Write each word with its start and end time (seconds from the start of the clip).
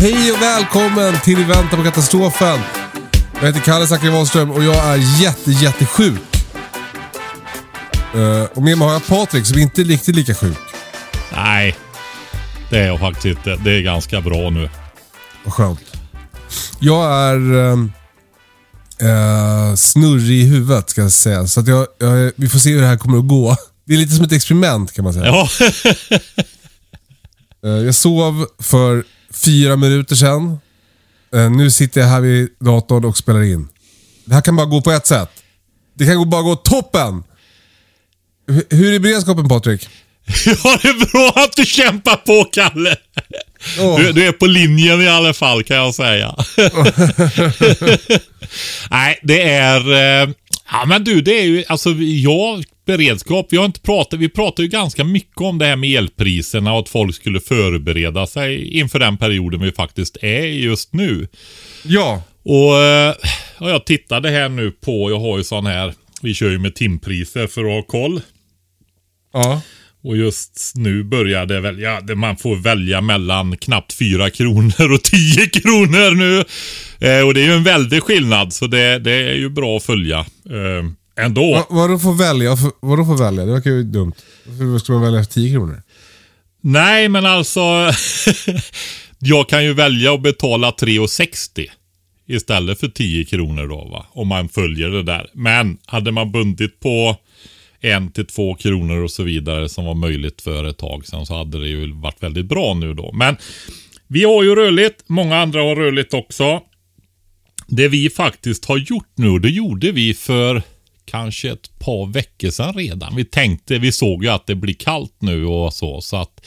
Hej 0.00 0.32
och 0.32 0.42
välkommen 0.42 1.20
till 1.20 1.44
Vänta 1.44 1.76
på 1.76 1.82
katastrofen. 1.82 2.60
Jag 3.34 3.46
heter 3.46 3.60
Kalle 3.60 3.86
Zackari 3.86 4.10
Wahlström 4.10 4.50
och 4.50 4.64
jag 4.64 4.76
är 4.76 5.22
jätte, 5.22 5.50
jättesjuk. 5.50 6.20
Uh, 8.14 8.42
och 8.42 8.62
med 8.62 8.78
mig 8.78 8.86
har 8.86 8.92
jag 8.92 9.06
Patrik 9.06 9.46
som 9.46 9.58
inte 9.58 9.80
är 9.80 9.84
riktigt 9.84 10.16
lika 10.16 10.34
sjuk. 10.34 10.58
Nej, 11.34 11.76
det 12.70 12.78
är 12.78 12.86
jag 12.86 13.00
faktiskt 13.00 13.26
inte. 13.26 13.56
Det 13.56 13.70
är 13.70 13.80
ganska 13.82 14.20
bra 14.20 14.50
nu. 14.50 14.70
Vad 15.44 15.54
skönt. 15.54 15.80
Jag 16.80 17.12
är 17.12 17.54
um, 17.54 17.92
uh, 19.02 19.74
snurrig 19.74 20.40
i 20.40 20.44
huvudet 20.44 20.90
ska 20.90 21.00
jag 21.00 21.12
säga. 21.12 21.46
Så 21.46 21.60
att 21.60 21.68
jag, 21.68 21.86
jag, 21.98 22.32
vi 22.36 22.48
får 22.48 22.58
se 22.58 22.70
hur 22.70 22.80
det 22.80 22.86
här 22.86 22.96
kommer 22.96 23.18
att 23.18 23.28
gå. 23.28 23.56
Det 23.84 23.94
är 23.94 23.98
lite 23.98 24.14
som 24.14 24.24
ett 24.24 24.32
experiment 24.32 24.92
kan 24.92 25.04
man 25.04 25.12
säga. 25.14 25.26
Ja, 25.26 25.48
Eh, 27.64 27.70
Jag 27.70 27.94
sov 27.94 28.46
för 28.58 29.04
fyra 29.44 29.76
minuter 29.76 30.16
sedan. 30.16 30.58
Eh, 31.34 31.50
Nu 31.50 31.70
sitter 31.70 32.00
jag 32.00 32.08
här 32.08 32.20
vid 32.20 32.48
datorn 32.60 33.04
och 33.04 33.16
spelar 33.16 33.42
in. 33.42 33.68
Det 34.24 34.34
här 34.34 34.40
kan 34.42 34.56
bara 34.56 34.66
gå 34.66 34.80
på 34.80 34.90
ett 34.92 35.06
sätt. 35.06 35.30
Det 35.94 36.06
kan 36.06 36.30
bara 36.30 36.42
gå 36.42 36.56
toppen! 36.56 37.22
Hur- 38.70 38.94
är 38.94 38.98
beredskapen 38.98 39.48
Patrik? 39.48 39.82
ja 40.46 40.78
det 40.82 40.88
är 40.88 41.12
bra 41.12 41.32
att 41.44 41.56
du 41.56 41.64
kämpar 41.66 42.16
på 42.16 42.44
Kalle. 42.52 42.96
Åh. 43.80 44.00
Du, 44.00 44.12
du 44.12 44.26
är 44.28 44.32
på 44.32 44.46
linjen 44.46 45.02
i 45.02 45.08
alla 45.08 45.34
fall 45.34 45.64
kan 45.64 45.76
jag 45.76 45.94
säga. 45.94 46.34
Nej, 48.90 49.18
det 49.22 49.42
är... 49.50 49.80
Ja 50.70 50.84
men 50.86 51.04
du, 51.04 51.20
det 51.22 51.40
är 51.40 51.44
ju 51.44 51.64
alltså 51.68 51.90
jag 52.00 52.64
beredskap. 52.84 53.46
Vi 53.50 53.56
har 53.56 53.64
inte 53.64 53.80
pratat, 53.80 54.20
vi 54.20 54.28
pratar 54.28 54.62
ju 54.62 54.68
ganska 54.68 55.04
mycket 55.04 55.40
om 55.40 55.58
det 55.58 55.66
här 55.66 55.76
med 55.76 55.90
elpriserna 55.90 56.72
och 56.72 56.78
att 56.78 56.88
folk 56.88 57.14
skulle 57.14 57.40
förbereda 57.40 58.26
sig 58.26 58.78
inför 58.78 58.98
den 58.98 59.16
perioden 59.16 59.60
vi 59.60 59.72
faktiskt 59.72 60.16
är 60.22 60.42
just 60.42 60.92
nu. 60.92 61.28
Ja. 61.82 62.22
Och 62.42 62.76
eh, 62.76 63.14
ja, 63.58 63.70
jag 63.70 63.86
tittade 63.86 64.30
här 64.30 64.48
nu 64.48 64.70
på, 64.70 65.10
jag 65.10 65.20
har 65.20 65.38
ju 65.38 65.44
sån 65.44 65.66
här, 65.66 65.94
vi 66.22 66.34
kör 66.34 66.50
ju 66.50 66.58
med 66.58 66.74
timpriser 66.74 67.46
för 67.46 67.64
att 67.64 67.70
ha 67.70 67.82
koll. 67.82 68.20
Ja. 69.32 69.60
Och 70.08 70.16
just 70.16 70.72
nu 70.76 71.04
börjar 71.04 71.46
det 71.46 71.60
väl, 71.60 71.80
ja, 71.80 72.00
man 72.14 72.36
får 72.36 72.56
välja 72.56 73.00
mellan 73.00 73.56
knappt 73.56 73.92
4 73.92 74.30
kronor 74.38 74.92
och 74.92 75.02
10 75.02 75.46
kronor 75.46 76.14
nu. 76.14 76.38
Eh, 77.08 77.26
och 77.26 77.34
det 77.34 77.40
är 77.40 77.44
ju 77.44 77.52
en 77.52 77.62
väldig 77.62 78.02
skillnad, 78.02 78.52
så 78.52 78.66
det, 78.66 78.98
det 78.98 79.12
är 79.12 79.34
ju 79.34 79.48
bra 79.48 79.76
att 79.76 79.82
följa. 79.82 80.18
Eh, 80.18 81.24
ändå. 81.24 81.52
Va, 81.52 81.66
vadå 81.70 81.98
får 81.98 82.14
välja? 82.14 82.56
För- 82.56 82.72
Vadå 82.80 83.04
får 83.04 83.18
välja? 83.18 83.44
Det 83.44 83.52
verkar 83.52 83.70
ju 83.70 83.82
dumt. 83.82 84.12
Varför 84.46 84.78
ska 84.78 84.92
man 84.92 85.02
välja 85.02 85.24
för 85.24 85.32
10 85.32 85.52
kronor? 85.52 85.82
Nej, 86.62 87.08
men 87.08 87.26
alltså. 87.26 87.60
jag 89.18 89.48
kan 89.48 89.64
ju 89.64 89.72
välja 89.74 90.14
att 90.14 90.22
betala 90.22 90.70
3,60 90.70 91.66
istället 92.28 92.80
för 92.80 92.88
10 92.88 93.24
kronor 93.24 93.66
då 93.66 93.84
va. 93.84 94.06
Om 94.12 94.28
man 94.28 94.48
följer 94.48 94.88
det 94.88 95.02
där. 95.02 95.30
Men 95.34 95.78
hade 95.86 96.12
man 96.12 96.32
bundit 96.32 96.80
på 96.80 97.16
en 97.80 98.12
till 98.12 98.26
två 98.26 98.54
kronor 98.54 99.02
och 99.02 99.10
så 99.10 99.22
vidare 99.22 99.68
som 99.68 99.84
var 99.84 99.94
möjligt 99.94 100.42
för 100.42 100.64
ett 100.64 100.78
tag 100.78 101.06
sedan 101.06 101.26
så 101.26 101.34
hade 101.34 101.60
det 101.60 101.68
ju 101.68 101.92
varit 101.92 102.22
väldigt 102.22 102.46
bra 102.46 102.74
nu 102.74 102.94
då. 102.94 103.12
Men 103.12 103.36
vi 104.06 104.24
har 104.24 104.42
ju 104.42 104.54
rörligt. 104.54 105.04
Många 105.06 105.36
andra 105.36 105.60
har 105.60 105.76
rörligt 105.76 106.14
också. 106.14 106.60
Det 107.66 107.88
vi 107.88 108.10
faktiskt 108.10 108.64
har 108.64 108.78
gjort 108.78 109.12
nu, 109.14 109.38
det 109.38 109.50
gjorde 109.50 109.92
vi 109.92 110.14
för 110.14 110.62
kanske 111.04 111.50
ett 111.50 111.78
par 111.78 112.12
veckor 112.12 112.50
sedan 112.50 112.74
redan. 112.74 113.16
Vi 113.16 113.24
tänkte, 113.24 113.78
vi 113.78 113.92
såg 113.92 114.24
ju 114.24 114.30
att 114.30 114.46
det 114.46 114.54
blir 114.54 114.74
kallt 114.74 115.16
nu 115.18 115.46
och 115.46 115.74
så, 115.74 116.00
så 116.00 116.16
att 116.16 116.46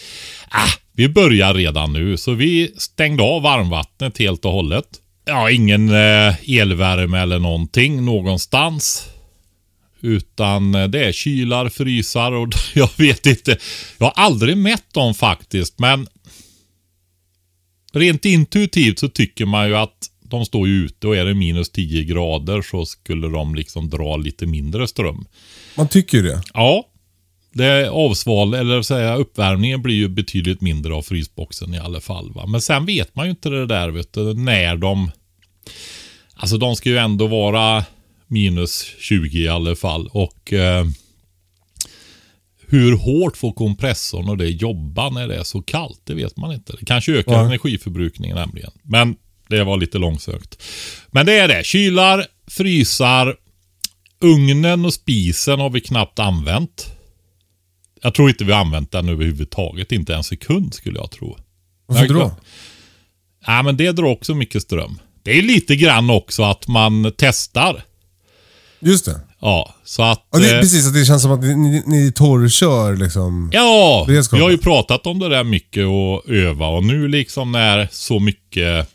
ah, 0.49 0.71
vi 0.93 1.09
börjar 1.09 1.53
redan 1.53 1.93
nu. 1.93 2.17
Så 2.17 2.33
vi 2.33 2.73
stängde 2.77 3.23
av 3.23 3.41
varmvattnet 3.41 4.17
helt 4.17 4.45
och 4.45 4.51
hållet. 4.51 4.87
Ja, 5.25 5.51
ingen 5.51 5.89
eh, 5.89 6.59
elvärme 6.59 7.19
eller 7.19 7.39
någonting 7.39 8.05
någonstans. 8.05 9.09
Utan 10.01 10.75
eh, 10.75 10.87
det 10.87 11.05
är 11.05 11.11
kylar, 11.11 11.69
frysar 11.69 12.31
och 12.31 12.49
jag 12.73 12.89
vet 12.97 13.25
inte. 13.25 13.57
Jag 13.97 14.05
har 14.05 14.23
aldrig 14.23 14.57
mätt 14.57 14.93
dem 14.93 15.13
faktiskt, 15.13 15.79
men 15.79 16.07
rent 17.93 18.25
intuitivt 18.25 18.99
så 18.99 19.09
tycker 19.09 19.45
man 19.45 19.67
ju 19.67 19.75
att 19.75 20.11
de 20.21 20.45
står 20.45 20.67
ju 20.67 20.73
ute 20.85 21.07
och 21.07 21.15
är 21.15 21.25
det 21.25 21.33
minus 21.33 21.69
10 21.69 22.03
grader 22.03 22.61
så 22.61 22.85
skulle 22.85 23.27
de 23.27 23.55
liksom 23.55 23.89
dra 23.89 24.17
lite 24.17 24.45
mindre 24.45 24.87
ström. 24.87 25.25
Man 25.77 25.87
tycker 25.87 26.17
ju 26.17 26.23
det. 26.23 26.41
Ja, 26.53 26.85
det 27.53 27.89
avsval 27.89 28.53
eller 28.53 28.81
säga 28.81 29.15
uppvärmningen 29.15 29.81
blir 29.81 29.95
ju 29.95 30.07
betydligt 30.07 30.61
mindre 30.61 30.93
av 30.93 31.01
frysboxen 31.01 31.73
i 31.73 31.79
alla 31.79 32.01
fall. 32.01 32.31
Va? 32.33 32.45
Men 32.47 32.61
sen 32.61 32.85
vet 32.85 33.15
man 33.15 33.25
ju 33.25 33.29
inte 33.29 33.49
det 33.49 33.65
där 33.65 33.89
vet 33.89 34.13
du, 34.13 34.33
när 34.33 34.75
de... 34.75 35.11
Alltså 36.33 36.57
de 36.57 36.75
ska 36.75 36.89
ju 36.89 36.97
ändå 36.97 37.27
vara 37.27 37.85
minus 38.31 38.85
20 38.99 39.37
i 39.39 39.47
alla 39.47 39.75
fall 39.75 40.07
och 40.13 40.53
eh, 40.53 40.85
hur 42.67 42.97
hårt 42.97 43.37
får 43.37 43.53
kompressorn 43.53 44.29
och 44.29 44.37
det 44.37 44.49
jobba 44.49 45.09
när 45.09 45.27
det 45.27 45.35
är 45.35 45.43
så 45.43 45.61
kallt? 45.61 46.01
Det 46.03 46.13
vet 46.13 46.37
man 46.37 46.51
inte. 46.53 46.73
Det 46.79 46.85
kanske 46.85 47.11
ökar 47.11 47.31
Ja. 47.33 47.45
energiförbrukningen 47.45 48.35
nämligen. 48.37 48.71
Men 48.83 49.15
det 49.49 49.63
var 49.63 49.77
lite 49.77 49.97
långsökt. 49.97 50.63
Men 51.11 51.25
det 51.25 51.33
är 51.39 51.47
det. 51.47 51.65
Kylar, 51.65 52.25
frysar, 52.47 53.35
ugnen 54.21 54.85
och 54.85 54.93
spisen 54.93 55.59
har 55.59 55.69
vi 55.69 55.81
knappt 55.81 56.19
använt. 56.19 56.95
Jag 58.01 58.13
tror 58.13 58.29
inte 58.29 58.43
vi 58.43 58.51
har 58.51 58.59
använt 58.59 58.91
den 58.91 59.09
överhuvudtaget. 59.09 59.91
Inte 59.91 60.15
en 60.15 60.23
sekund 60.23 60.73
skulle 60.73 60.99
jag 60.99 61.11
tro. 61.11 61.37
Varför 61.85 62.13
då? 62.13 62.35
Ja, 63.45 63.63
men 63.63 63.77
det 63.77 63.91
drar 63.91 64.05
också 64.05 64.35
mycket 64.35 64.61
ström. 64.61 64.99
Det 65.23 65.31
är 65.37 65.41
lite 65.41 65.75
grann 65.75 66.09
också 66.09 66.43
att 66.43 66.67
man 66.67 67.11
testar. 67.17 67.83
Just 68.81 69.05
det. 69.05 69.19
Ja, 69.39 69.75
så 69.83 70.03
att... 70.03 70.27
Ja, 70.31 70.39
det 70.39 70.55
eh, 70.55 70.59
precis, 70.59 70.87
att 70.87 70.93
det 70.93 71.05
känns 71.05 71.21
som 71.21 71.31
att 71.31 71.41
ni, 71.41 71.55
ni, 71.55 71.83
ni 71.85 72.11
torrkör 72.11 72.95
liksom. 72.95 73.49
Ja, 73.53 74.05
vi 74.07 74.39
har 74.39 74.49
ju 74.49 74.57
pratat 74.57 75.07
om 75.07 75.19
det 75.19 75.29
där 75.29 75.43
mycket 75.43 75.85
och 75.85 76.29
öva 76.29 76.67
och 76.67 76.83
nu 76.83 77.07
liksom 77.07 77.51
när 77.51 77.87
så 77.91 78.19
mycket 78.19 78.89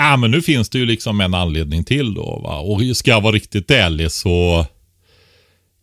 Ja 0.00 0.16
men 0.16 0.30
nu 0.30 0.42
finns 0.42 0.68
det 0.68 0.78
ju 0.78 0.86
liksom 0.86 1.20
en 1.20 1.34
anledning 1.34 1.84
till 1.84 2.14
då 2.14 2.40
va. 2.44 2.58
Och 2.58 2.96
ska 2.96 3.10
jag 3.10 3.20
vara 3.20 3.32
riktigt 3.32 3.70
ärlig 3.70 4.12
så 4.12 4.66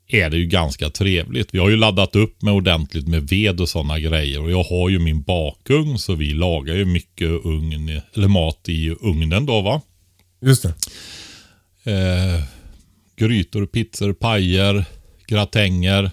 är 0.08 0.30
det 0.30 0.38
ju 0.38 0.46
ganska 0.46 0.90
trevligt. 0.90 1.54
Vi 1.54 1.60
har 1.60 1.70
ju 1.70 1.76
laddat 1.76 2.16
upp 2.16 2.42
med 2.42 2.54
ordentligt 2.54 3.08
med 3.08 3.30
ved 3.30 3.62
och 3.62 3.70
sådana 3.70 4.00
grejer. 4.00 4.42
Och 4.42 4.52
jag 4.52 4.64
har 4.64 4.90
ju 4.90 5.00
min 5.00 5.22
bakugn 5.22 6.00
så 6.00 6.16
vi 6.16 6.34
lagar 6.34 6.76
ju 6.76 6.86
mycket 6.86 7.30
ugn, 7.30 8.02
eller 8.14 8.28
mat 8.28 8.70
i 8.70 8.90
ugnen 8.90 9.46
då 9.46 9.62
va. 9.62 9.82
Just 10.42 10.64
det. 10.64 10.74
Eh, 11.92 12.44
grytor, 13.16 13.66
pizzor, 13.66 14.14
pajer, 14.14 14.86
gratänger, 15.28 16.12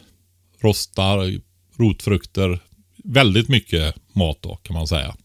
rostar, 0.60 1.40
rotfrukter. 1.76 2.58
Väldigt 3.04 3.48
mycket 3.48 3.94
mat 4.14 4.38
då 4.40 4.56
kan 4.56 4.74
man 4.74 4.86
säga. 4.86 5.16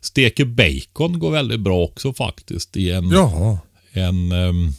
Steker 0.00 0.44
bacon 0.44 1.18
går 1.18 1.30
väldigt 1.30 1.60
bra 1.60 1.84
också 1.84 2.14
faktiskt 2.14 2.76
i 2.76 2.90
en, 2.90 3.08
Jaha. 3.08 3.58
en 3.92 4.32
um, 4.32 4.72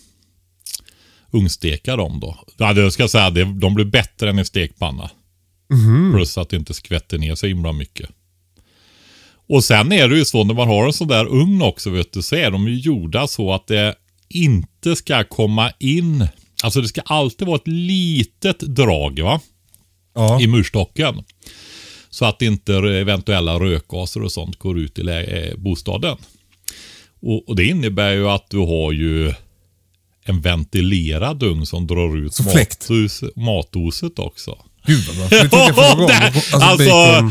ugnstekar 1.32 1.98
dem 1.98 2.20
då. 2.20 2.38
Ja, 2.58 2.74
det 2.74 2.92
ska 2.92 3.04
jag 3.04 3.10
säga, 3.10 3.30
det, 3.30 3.44
de 3.44 3.76
blir 3.76 3.86
bättre 3.86 4.30
än 4.30 4.40
i 4.40 4.46
stekpanna. 4.46 5.10
Plus 6.14 6.38
att 6.38 6.50
det 6.50 6.58
inte 6.58 6.74
skvätter 6.74 7.18
ner 7.18 7.36
så 7.36 7.48
himla 7.48 7.72
mycket. 7.72 8.10
Och 9.48 9.64
sen 9.64 9.92
är 9.92 10.08
det 10.08 10.18
ju 10.18 10.26
så 10.26 10.44
när 10.44 10.54
man 10.54 10.68
har 10.68 10.86
en 10.86 10.94
sån 10.94 11.08
där 11.08 11.26
ugn 11.26 11.62
också 11.62 11.90
vet 11.90 12.12
du, 12.12 12.22
så 12.22 12.36
är 12.36 12.52
de 12.52 12.68
ju 12.68 12.80
gjorda 12.80 13.28
så 13.28 13.54
att 13.54 13.68
det 13.68 13.96
inte 14.30 14.96
ska 14.96 15.24
komma 15.24 15.72
in. 15.80 16.28
Alltså 16.64 16.82
det 16.82 16.88
ska 16.88 17.02
alltid 17.02 17.48
vara 17.48 17.56
ett 17.56 17.68
litet 17.68 18.60
drag 18.60 19.20
va? 19.20 19.42
Ja. 20.16 20.42
i 20.42 20.48
murstocken. 20.48 21.24
Så 22.10 22.26
att 22.26 22.42
inte 22.42 22.74
eventuella 22.76 23.60
rökgaser 23.60 24.24
och 24.24 24.32
sånt 24.32 24.60
går 24.60 24.80
ut 24.80 25.00
i 25.00 25.02
eh, 25.02 25.58
bostaden. 25.58 26.18
Och, 27.22 27.50
och 27.50 27.56
Det 27.56 27.66
innebär 27.66 28.12
ju 28.12 28.30
att 28.30 28.50
du 28.50 28.58
har 28.58 28.92
ju 28.92 29.34
en 30.24 30.42
ventilerad 30.42 31.44
ugn 31.44 31.66
som 31.66 31.88
drar 31.88 32.18
ut 32.18 32.34
Som 32.34 32.46
mathus, 32.46 33.24
matoset 33.36 34.20
också. 34.20 34.58
Gud 34.86 35.04
vad 35.08 35.16
bra. 35.18 35.28
För 35.28 35.36
det 35.44 35.50
tänkte 35.50 35.58
jag 35.58 35.76
fråga 35.76 35.94
om. 35.94 36.10
Alltså, 36.12 36.58
alltså- 36.58 37.22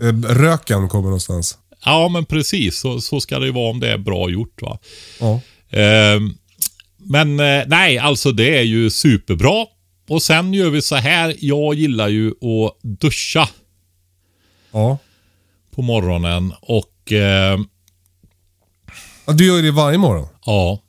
bacon, 0.00 0.24
röken 0.24 0.88
kommer 0.88 1.04
någonstans. 1.04 1.58
Ja, 1.84 2.08
men 2.08 2.24
precis. 2.24 2.78
Så, 2.78 3.00
så 3.00 3.20
ska 3.20 3.38
det 3.38 3.46
ju 3.46 3.52
vara 3.52 3.70
om 3.70 3.80
det 3.80 3.92
är 3.92 3.98
bra 3.98 4.30
gjort. 4.30 4.62
va. 4.62 4.78
Ja. 5.20 5.40
Ehm, 5.70 6.34
men 6.96 7.40
eh, 7.40 7.62
nej, 7.66 7.98
alltså 7.98 8.32
det 8.32 8.58
är 8.58 8.62
ju 8.62 8.90
superbra. 8.90 9.66
Och 10.08 10.22
sen 10.22 10.54
gör 10.54 10.70
vi 10.70 10.82
så 10.82 10.96
här. 10.96 11.36
Jag 11.38 11.74
gillar 11.74 12.08
ju 12.08 12.28
att 12.30 12.82
duscha 12.82 13.48
Ja. 14.72 14.98
på 15.70 15.82
morgonen 15.82 16.52
och 16.60 17.12
eh, 17.12 17.58
ja. 19.26 19.32
Du 19.32 19.46
gör 19.46 19.56
ju 19.56 19.62
det 19.62 19.70
varje 19.70 19.98
morgon. 19.98 20.28
ja, 20.46 20.82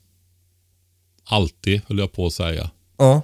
alltid 1.24 1.80
höll 1.88 1.98
jag 1.98 2.12
på 2.12 2.26
att 2.26 2.32
säga. 2.32 2.70
Ja. 2.98 3.22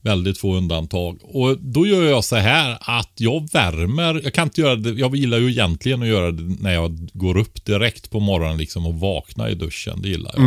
Väldigt 0.00 0.38
få 0.38 0.56
undantag. 0.56 1.18
Och 1.22 1.58
då 1.60 1.86
gör 1.86 2.02
jag 2.02 2.24
så 2.24 2.36
här 2.36 2.78
att 2.80 3.12
jag 3.16 3.52
värmer. 3.52 4.20
Jag 4.24 4.34
kan 4.34 4.44
inte 4.44 4.60
göra 4.60 4.76
det. 4.76 4.90
Jag 4.90 5.16
gillar 5.16 5.38
ju 5.38 5.50
egentligen 5.50 6.02
att 6.02 6.08
göra 6.08 6.32
det 6.32 6.56
när 6.60 6.74
jag 6.74 7.10
går 7.12 7.36
upp 7.36 7.64
direkt 7.64 8.10
på 8.10 8.20
morgonen 8.20 8.58
liksom 8.58 8.86
och 8.86 8.94
vakna 8.94 9.50
i 9.50 9.54
duschen. 9.54 10.02
Det 10.02 10.08
gillar 10.08 10.32
jag. 10.36 10.42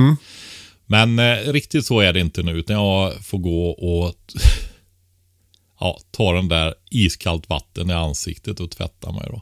Men 0.86 1.20
eh, 1.20 1.52
riktigt 1.52 1.86
så 1.86 2.00
är 2.00 2.14
det 2.14 2.20
inte 2.20 2.44
nu. 2.44 2.52
Utan 2.52 2.76
jag 2.76 3.26
får 3.26 3.38
gå 3.38 3.70
och 3.70 4.16
ja, 5.80 6.00
ta 6.12 6.34
den 6.34 6.48
där 6.48 6.74
iskallt 6.90 7.50
vatten 7.50 7.90
i 7.90 7.94
ansiktet 7.94 8.60
och 8.60 8.72
tvätta 8.72 9.12
mig 9.12 9.28
då. 9.32 9.42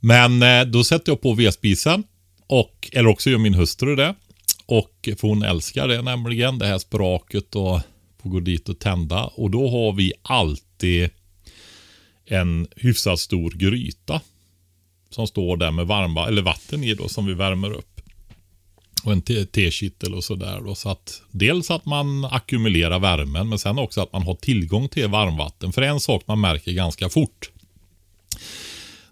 Men 0.00 0.42
eh, 0.42 0.64
då 0.64 0.84
sätter 0.84 1.12
jag 1.12 1.20
på 1.20 1.34
vedspisen. 1.34 2.04
Och, 2.46 2.90
eller 2.92 3.08
också 3.08 3.30
gör 3.30 3.38
min 3.38 3.54
hustru 3.54 3.96
det. 3.96 4.14
Och 4.66 5.08
för 5.20 5.28
hon 5.28 5.42
älskar 5.42 5.88
det 5.88 6.02
nämligen. 6.02 6.58
Det 6.58 6.66
här 6.66 6.78
spraket 6.78 7.54
och 7.54 7.80
och 8.24 8.30
gå 8.30 8.40
dit 8.40 8.68
och 8.68 8.78
tända. 8.78 9.24
Och 9.24 9.50
då 9.50 9.70
har 9.70 9.92
vi 9.92 10.12
alltid 10.22 11.10
en 12.26 12.68
hyfsat 12.76 13.20
stor 13.20 13.50
gryta. 13.50 14.20
Som 15.10 15.26
står 15.26 15.56
där 15.56 15.70
med 15.70 15.86
varma, 15.86 16.28
eller 16.28 16.42
vatten 16.42 16.84
i 16.84 16.94
då 16.94 17.08
som 17.08 17.26
vi 17.26 17.34
värmer 17.34 17.72
upp. 17.72 18.00
Och 19.04 19.12
en 19.12 19.22
tekittel 19.22 20.14
och 20.14 20.24
sådär. 20.24 20.60
då. 20.64 20.74
Så 20.74 20.88
att 20.88 21.22
dels 21.30 21.70
att 21.70 21.86
man 21.86 22.24
ackumulerar 22.24 22.98
värmen 22.98 23.48
men 23.48 23.58
sen 23.58 23.78
också 23.78 24.00
att 24.00 24.12
man 24.12 24.22
har 24.22 24.34
tillgång 24.34 24.88
till 24.88 25.08
varmvatten. 25.08 25.72
För 25.72 25.82
en 25.82 26.00
sak 26.00 26.22
man 26.26 26.40
märker 26.40 26.72
ganska 26.72 27.08
fort. 27.08 27.50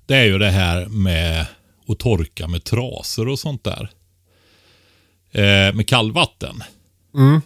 Det 0.06 0.15
är 0.15 0.25
ju 0.25 0.38
det 0.38 0.50
här 0.50 0.87
med 0.87 1.47
att 1.88 1.99
torka 1.99 2.49
med 2.49 2.65
trasor 2.65 3.29
och 3.29 3.38
sånt 3.38 3.65
där. 3.65 3.91
Eh, 5.31 5.75
med 5.75 5.88
kallvatten. 5.88 6.62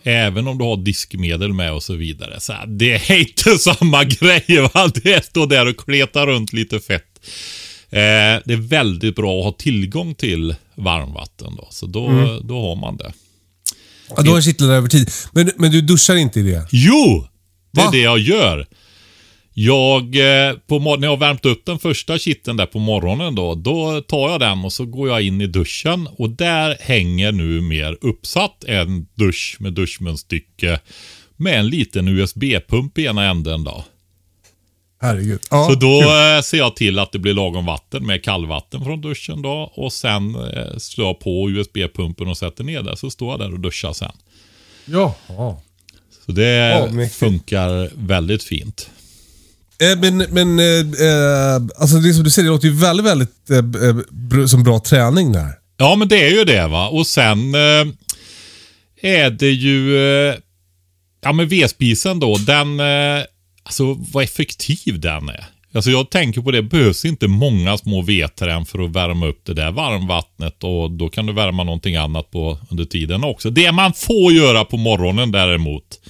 Även 0.02 0.48
om 0.48 0.58
du 0.58 0.64
har 0.64 0.76
diskmedel 0.76 1.52
med 1.52 1.72
och 1.72 1.82
så 1.82 1.94
vidare. 1.94 2.40
Så 2.40 2.52
här, 2.52 2.66
det 2.66 3.10
är 3.10 3.18
inte 3.20 3.58
samma 3.58 4.04
grej. 4.04 4.44
Va? 4.74 4.90
Det 4.94 5.24
står 5.24 5.46
där 5.46 5.66
och 5.66 5.76
kletar 5.76 6.26
runt 6.26 6.52
lite 6.52 6.80
fett. 6.80 7.20
Eh, 7.90 7.98
det 8.44 8.52
är 8.52 8.68
väldigt 8.68 9.16
bra 9.16 9.38
att 9.38 9.44
ha 9.44 9.52
tillgång 9.52 10.14
till 10.14 10.54
varmvatten. 10.74 11.56
Då. 11.56 11.68
Så 11.70 11.86
då, 11.86 12.08
då 12.44 12.68
har 12.68 12.76
man 12.76 12.96
det. 12.96 13.12
ja 14.16 14.22
då 14.22 14.30
har 14.32 14.40
kittlat 14.40 14.70
över 14.70 14.88
tid. 14.88 15.10
Men, 15.32 15.50
men 15.56 15.70
du 15.70 15.80
duschar 15.80 16.16
inte 16.16 16.40
i 16.40 16.42
det? 16.42 16.68
Jo! 16.70 17.26
Det 17.72 17.80
är 17.80 17.84
Va? 17.84 17.90
det 17.90 17.98
jag 18.00 18.18
gör. 18.18 18.66
Jag, 19.58 20.02
eh, 20.16 20.54
på, 20.66 20.78
när 20.96 21.06
jag 21.06 21.10
har 21.12 21.16
värmt 21.16 21.44
upp 21.46 21.64
den 21.66 21.78
första 21.78 22.18
kitteln 22.18 22.56
där 22.56 22.66
på 22.66 22.78
morgonen 22.78 23.34
då, 23.34 23.54
då 23.54 24.00
tar 24.00 24.30
jag 24.30 24.40
den 24.40 24.64
och 24.64 24.72
så 24.72 24.84
går 24.86 25.08
jag 25.08 25.22
in 25.22 25.40
i 25.40 25.46
duschen 25.46 26.08
och 26.18 26.30
där 26.30 26.76
hänger 26.80 27.32
nu 27.32 27.60
mer 27.60 27.98
uppsatt 28.00 28.64
en 28.64 29.06
dusch 29.14 29.56
med 29.60 29.72
duschmunstycke 29.72 30.80
med 31.36 31.58
en 31.58 31.68
liten 31.68 32.08
USB-pump 32.08 32.98
i 32.98 33.04
ena 33.06 33.24
änden 33.30 33.64
då. 33.64 33.84
Herregud. 35.02 35.40
Ja, 35.50 35.68
Så 35.70 35.74
då 35.74 36.00
kul. 36.00 36.08
eh, 36.36 36.42
ser 36.42 36.58
jag 36.58 36.76
till 36.76 36.98
att 36.98 37.12
det 37.12 37.18
blir 37.18 37.34
lagom 37.34 37.66
vatten 37.66 38.06
med 38.06 38.22
kallvatten 38.24 38.84
från 38.84 39.00
duschen 39.00 39.42
då 39.42 39.72
och 39.74 39.92
sen 39.92 40.34
eh, 40.34 40.76
slår 40.78 41.06
jag 41.06 41.20
på 41.20 41.50
USB-pumpen 41.50 42.28
och 42.28 42.38
sätter 42.38 42.64
ner 42.64 42.82
det 42.82 42.96
så 42.96 43.10
står 43.10 43.30
jag 43.30 43.38
där 43.40 43.52
och 43.52 43.60
duschar 43.60 43.92
sen. 43.92 44.12
Ja. 44.84 45.14
ja. 45.28 45.62
Så 46.26 46.32
det 46.32 46.44
Ja, 46.98 47.08
funkar 47.08 47.90
väldigt 48.06 48.42
fint. 48.42 48.90
Eh, 49.78 50.00
men 50.00 50.16
men 50.18 50.58
eh, 50.58 51.08
eh 51.08 51.56
alltså 51.76 51.96
det 51.96 52.14
som 52.14 52.24
du 52.24 52.30
säger, 52.30 52.46
det 52.46 52.52
låter 52.52 52.68
ju 52.68 52.74
väldigt, 52.74 53.06
väldigt 53.06 53.50
eh, 53.50 54.40
eh 54.40 54.46
som 54.46 54.62
bra 54.62 54.80
träning 54.80 55.32
där. 55.32 55.52
Ja, 55.76 55.96
men 55.96 56.08
det 56.08 56.26
är 56.26 56.30
ju 56.30 56.44
det 56.44 56.66
va. 56.66 56.88
Och 56.88 57.06
sen 57.06 57.54
eh, 57.54 57.86
är 59.02 59.30
det 59.30 59.50
ju... 59.50 59.96
Eh, 59.96 60.34
ja, 61.22 61.32
men 61.32 61.48
vedspisen 61.48 62.20
då, 62.20 62.36
den... 62.36 62.80
Eh, 62.80 63.24
alltså 63.62 63.96
vad 64.12 64.24
effektiv 64.24 65.00
den 65.00 65.28
är. 65.28 65.46
Alltså 65.76 65.90
jag 65.90 66.10
tänker 66.10 66.40
på 66.40 66.50
det, 66.50 66.62
behövs 66.62 67.04
inte 67.04 67.28
många 67.28 67.78
små 67.78 68.02
vedträn 68.02 68.66
för 68.66 68.84
att 68.84 68.92
värma 68.92 69.26
upp 69.26 69.40
det 69.44 69.54
där 69.54 69.70
varmvattnet 69.70 70.64
och 70.64 70.90
då 70.90 71.08
kan 71.08 71.26
du 71.26 71.32
värma 71.32 71.64
någonting 71.64 71.96
annat 71.96 72.30
på 72.30 72.58
under 72.70 72.84
tiden 72.84 73.24
också. 73.24 73.50
Det 73.50 73.72
man 73.72 73.92
får 73.92 74.32
göra 74.32 74.64
på 74.64 74.76
morgonen 74.76 75.32
däremot, 75.32 76.00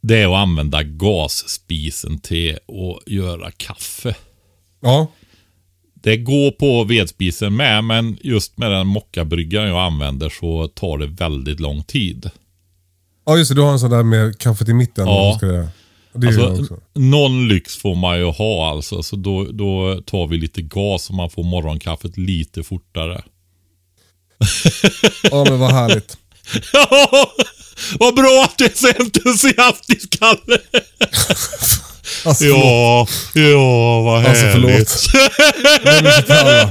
det 0.00 0.18
är 0.18 0.26
att 0.26 0.42
använda 0.42 0.82
gasspisen 0.82 2.18
till 2.18 2.54
att 2.54 3.12
göra 3.12 3.50
kaffe. 3.50 4.14
Ja. 4.80 5.06
Det 5.94 6.16
går 6.16 6.50
på 6.50 6.84
vedspisen 6.84 7.56
med, 7.56 7.84
men 7.84 8.18
just 8.22 8.58
med 8.58 8.70
den 8.70 8.86
mockabryggaren 8.86 9.68
jag 9.68 9.86
använder 9.86 10.28
så 10.28 10.68
tar 10.68 10.98
det 10.98 11.06
väldigt 11.06 11.60
lång 11.60 11.82
tid. 11.82 12.30
Ja, 13.26 13.36
just 13.36 13.50
det. 13.50 13.54
Du 13.54 13.60
har 13.60 13.72
en 13.72 13.78
sån 13.78 13.90
där 13.90 14.02
med 14.02 14.38
kaffet 14.38 14.68
i 14.68 14.74
mitten. 14.74 15.06
Ja. 15.06 15.38
Det 15.40 15.68
Alltså, 16.26 16.80
någon 16.94 17.48
lyx 17.48 17.76
får 17.76 17.94
man 17.94 18.18
ju 18.18 18.24
ha 18.24 18.70
alltså. 18.70 19.02
Så 19.02 19.16
då, 19.16 19.44
då 19.44 20.00
tar 20.06 20.26
vi 20.26 20.36
lite 20.36 20.62
gas 20.62 21.02
så 21.02 21.12
man 21.12 21.30
får 21.30 21.42
morgonkaffet 21.42 22.16
lite 22.16 22.62
fortare. 22.62 23.24
Ja, 25.30 25.44
men 25.48 25.58
vad 25.58 25.72
härligt. 25.72 26.18
Vad 28.00 28.14
bra 28.14 28.44
att 28.44 28.58
du 28.58 28.64
är 28.64 28.70
så 28.74 28.88
entusiastisk, 29.02 30.18
Kalle! 30.20 30.58
Alltså, 32.24 32.44
förlåt. 32.44 33.10
Ja, 33.34 33.40
ja, 33.42 34.00
vad 34.02 34.26
Alltså, 34.26 34.44
härligt. 34.46 34.90
förlåt. 34.90 36.26
Till 36.26 36.34
alla. 36.34 36.68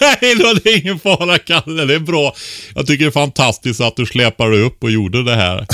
Nej, 0.00 0.34
då, 0.34 0.54
det 0.64 0.70
är 0.70 0.76
ingen 0.80 0.98
fara, 0.98 1.38
Kalle. 1.38 1.84
Det 1.84 1.94
är 1.94 1.98
bra. 1.98 2.34
Jag 2.74 2.86
tycker 2.86 3.04
det 3.04 3.08
är 3.08 3.12
fantastiskt 3.12 3.80
att 3.80 3.96
du 3.96 4.06
släpade 4.06 4.58
upp 4.60 4.82
och 4.84 4.90
gjorde 4.90 5.24
det 5.24 5.34
här. 5.36 5.66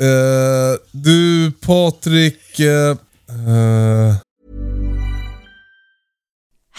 Eh, 0.00 0.78
du, 0.92 1.52
Patrik. 1.66 2.60
eh, 2.60 2.96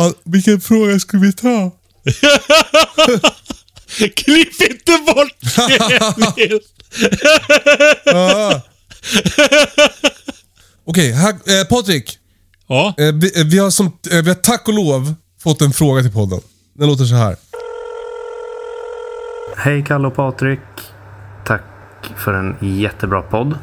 Ja, 0.00 0.12
vilken 0.24 0.60
fråga 0.60 0.98
ska 0.98 1.18
vi 1.18 1.32
ta? 1.32 1.70
Klipp 4.16 4.60
inte 4.70 4.92
bort 5.06 5.56
det! 6.36 6.60
Okej, 10.84 11.12
här, 11.12 11.30
eh, 11.30 11.64
Patrik. 11.68 12.18
Ja, 12.66 12.94
Eh, 12.98 13.12
vi, 13.14 13.40
eh, 13.40 13.46
vi, 13.46 13.58
har 13.58 13.70
som, 13.70 13.86
eh, 13.86 14.22
vi 14.22 14.28
har 14.28 14.34
tack 14.34 14.68
och 14.68 14.74
lov 14.74 15.14
fått 15.42 15.62
en 15.62 15.72
fråga 15.72 16.02
till 16.02 16.12
podden. 16.12 16.40
Den 16.72 16.88
låter 16.88 17.04
så 17.04 17.14
här. 17.14 17.36
Hej 19.56 19.84
Kalle 19.84 20.06
och 20.06 20.16
Patrik. 20.16 20.60
Tack 21.46 21.62
för 22.16 22.34
en 22.34 22.56
jättebra 22.60 23.22
podd. 23.22 23.58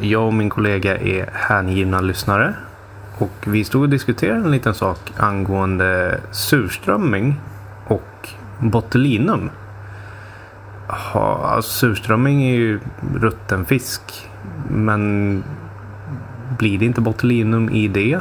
Jag 0.00 0.26
och 0.26 0.34
min 0.34 0.50
kollega 0.50 0.98
är 0.98 1.30
hängivna 1.34 2.00
lyssnare. 2.00 2.54
Och 3.18 3.46
vi 3.46 3.64
stod 3.64 3.82
och 3.82 3.88
diskuterade 3.88 4.40
en 4.40 4.50
liten 4.50 4.74
sak 4.74 5.12
angående 5.16 6.20
surströmming 6.30 7.40
och 7.86 8.28
botulinum. 8.58 9.50
Ha, 11.12 11.46
alltså 11.46 11.70
surströmming 11.70 12.42
är 12.42 12.54
ju 12.54 12.80
rutten 13.14 13.64
fisk. 13.64 14.30
Men 14.70 15.44
blir 16.58 16.78
det 16.78 16.84
inte 16.84 17.00
botulinum 17.00 17.70
i 17.70 17.88
det? 17.88 18.18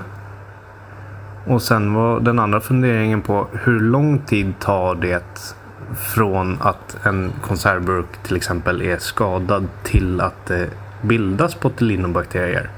Och 1.45 1.61
sen 1.61 1.93
var 1.93 2.19
den 2.19 2.39
andra 2.39 2.59
funderingen 2.59 3.21
på 3.21 3.47
hur 3.51 3.79
lång 3.79 4.19
tid 4.19 4.53
tar 4.59 4.95
det 4.95 5.55
från 5.95 6.57
att 6.61 6.97
en 7.05 7.31
konservburk 7.41 8.23
till 8.23 8.35
exempel 8.35 8.81
är 8.81 8.97
skadad 8.97 9.67
till 9.83 10.21
att 10.21 10.45
det 10.45 10.69
bildas 11.01 11.59
botulinumbakterier. 11.59 12.69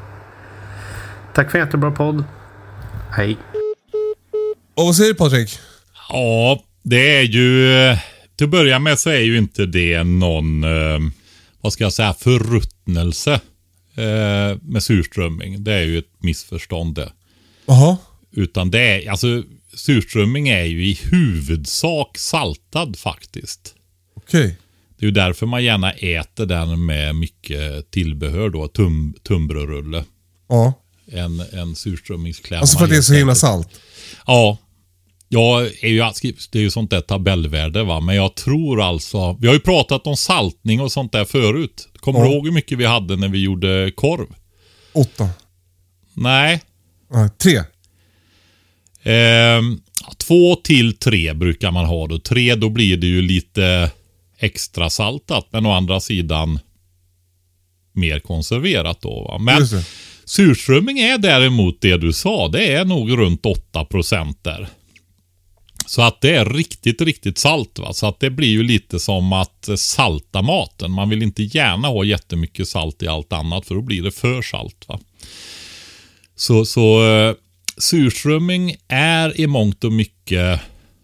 Tack 1.39 1.51
för 1.51 1.59
en 1.59 1.65
jättebra 1.65 1.91
podd. 1.91 2.23
Hej. 3.11 3.37
Och 4.73 4.85
vad 4.85 4.95
säger 4.95 5.13
du 5.13 5.15
Patrik? 5.15 5.59
ja, 6.09 6.63
det 6.83 7.17
är 7.17 7.23
ju... 7.23 7.73
Till 8.35 8.45
att 8.45 8.51
börja 8.51 8.79
med 8.79 8.99
så 8.99 9.09
är 9.09 9.19
ju 9.19 9.37
inte 9.37 9.65
det 9.65 10.03
någon, 10.03 10.63
eh, 10.63 10.99
vad 11.61 11.73
ska 11.73 11.83
jag 11.83 11.93
säga, 11.93 12.13
förruttnelse 12.13 13.33
eh, 13.95 14.57
med 14.61 14.83
surströmming. 14.83 15.63
Det 15.63 15.73
är 15.73 15.83
ju 15.83 15.97
ett 15.97 16.23
missförstånd 16.23 16.95
det. 16.95 17.11
Jaha. 17.65 17.97
Utan 18.31 18.71
det 18.71 18.79
är, 18.79 19.09
alltså 19.09 19.43
surströmming 19.73 20.49
är 20.49 20.63
ju 20.63 20.85
i 20.85 20.99
huvudsak 21.11 22.17
saltad 22.17 22.99
faktiskt. 22.99 23.75
Okej. 24.15 24.57
Det 24.97 25.05
är 25.05 25.07
ju 25.07 25.11
därför 25.11 25.45
man 25.45 25.63
gärna 25.63 25.91
äter 25.91 26.45
den 26.45 26.85
med 26.85 27.15
mycket 27.15 27.91
tillbehör 27.91 28.49
då, 28.49 28.67
tum, 28.67 29.15
tunnbrödsrulle. 29.23 30.03
Ja. 30.49 30.73
En, 31.11 31.39
en 31.53 31.75
surströmmingsklämma. 31.75 32.61
Alltså 32.61 32.77
för 32.77 32.85
att 32.85 32.91
det 32.91 32.97
är 32.97 33.01
så 33.01 33.13
himla 33.13 33.35
salt. 33.35 33.69
Ja. 34.27 34.57
Är 35.81 35.87
ju, 35.87 36.03
det 36.51 36.59
är 36.59 36.61
ju 36.61 36.71
sånt 36.71 36.89
där 36.91 37.01
tabellvärde 37.01 37.83
va. 37.83 37.99
Men 37.99 38.15
jag 38.15 38.35
tror 38.35 38.81
alltså. 38.81 39.37
Vi 39.41 39.47
har 39.47 39.53
ju 39.53 39.59
pratat 39.59 40.07
om 40.07 40.17
saltning 40.17 40.81
och 40.81 40.91
sånt 40.91 41.11
där 41.11 41.25
förut. 41.25 41.87
Kommer 41.99 42.19
Ja. 42.19 42.25
du 42.25 42.31
ihåg 42.31 42.45
hur 42.45 42.53
mycket 42.53 42.77
vi 42.77 42.85
hade 42.85 43.15
när 43.15 43.27
vi 43.27 43.39
gjorde 43.43 43.91
korv? 43.95 44.27
Åtta. 44.93 45.29
Nej. 46.13 46.61
Ja, 47.11 47.29
tre. 47.37 47.61
Ehm, 49.03 49.81
två 50.17 50.55
till 50.55 50.97
tre 50.97 51.33
brukar 51.33 51.71
man 51.71 51.85
ha 51.85 52.07
då. 52.07 52.19
Tre 52.19 52.55
då 52.55 52.69
blir 52.69 52.97
det 52.97 53.07
ju 53.07 53.21
lite 53.21 53.91
extra 54.37 54.89
saltat. 54.89 55.47
Men 55.51 55.65
å 55.65 55.71
andra 55.71 55.99
sidan 55.99 56.59
mer 57.93 58.19
konserverat 58.19 59.01
då. 59.01 59.23
Va? 59.23 59.37
Men. 59.37 59.67
Surströmming 60.29 60.99
är 60.99 61.17
däremot 61.17 61.81
det 61.81 61.97
du 61.97 62.13
sa. 62.13 62.47
Det 62.47 62.73
är 62.73 62.85
nog 62.85 63.17
runt 63.17 63.41
8% 63.41 64.35
där. 64.41 64.67
Så 65.85 66.01
att 66.01 66.21
det 66.21 66.35
är 66.35 66.45
riktigt, 66.45 67.01
riktigt 67.01 67.37
salt. 67.37 67.79
Va? 67.79 67.93
Så 67.93 68.07
att 68.07 68.19
det 68.19 68.29
blir 68.29 68.47
ju 68.47 68.63
lite 68.63 68.99
som 68.99 69.33
att 69.33 69.69
salta 69.75 70.41
maten. 70.41 70.91
Man 70.91 71.09
vill 71.09 71.23
inte 71.23 71.43
gärna 71.43 71.87
ha 71.87 72.03
jättemycket 72.03 72.67
salt 72.67 73.03
i 73.03 73.07
allt 73.07 73.33
annat 73.33 73.65
för 73.65 73.75
då 73.75 73.81
blir 73.81 74.03
det 74.03 74.11
för 74.11 74.41
salt. 74.41 74.85
Va? 74.87 74.99
Så, 76.35 76.65
så 76.65 77.07
eh, 77.07 77.35
surströmming 77.77 78.75
är 78.87 79.39
i 79.41 79.47
mångt 79.47 79.83
och 79.83 79.93
mycket 79.93 80.59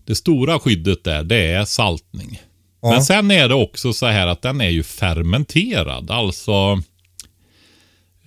det 0.05 0.15
stora 0.15 0.59
skyddet 0.59 1.03
där, 1.03 1.23
det 1.23 1.51
är 1.51 1.65
saltning. 1.65 2.41
Ja. 2.81 2.89
Men 2.89 3.03
sen 3.03 3.31
är 3.31 3.49
det 3.49 3.55
också 3.55 3.93
så 3.93 4.05
här 4.05 4.27
att 4.27 4.41
den 4.41 4.61
är 4.61 4.69
ju 4.69 4.83
fermenterad, 4.83 6.11
alltså 6.11 6.81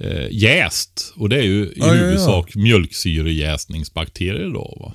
eh, 0.00 0.26
jäst. 0.30 1.12
Och 1.16 1.28
det 1.28 1.36
är 1.36 1.42
ju 1.42 1.64
i 1.64 1.72
Ja, 1.76 1.86
ja, 1.86 1.94
ja. 1.94 2.00
huvudsak 2.04 2.54
mjölksyrejäsningsbakterier 2.54 4.50
då. 4.50 4.76
Va? 4.80 4.94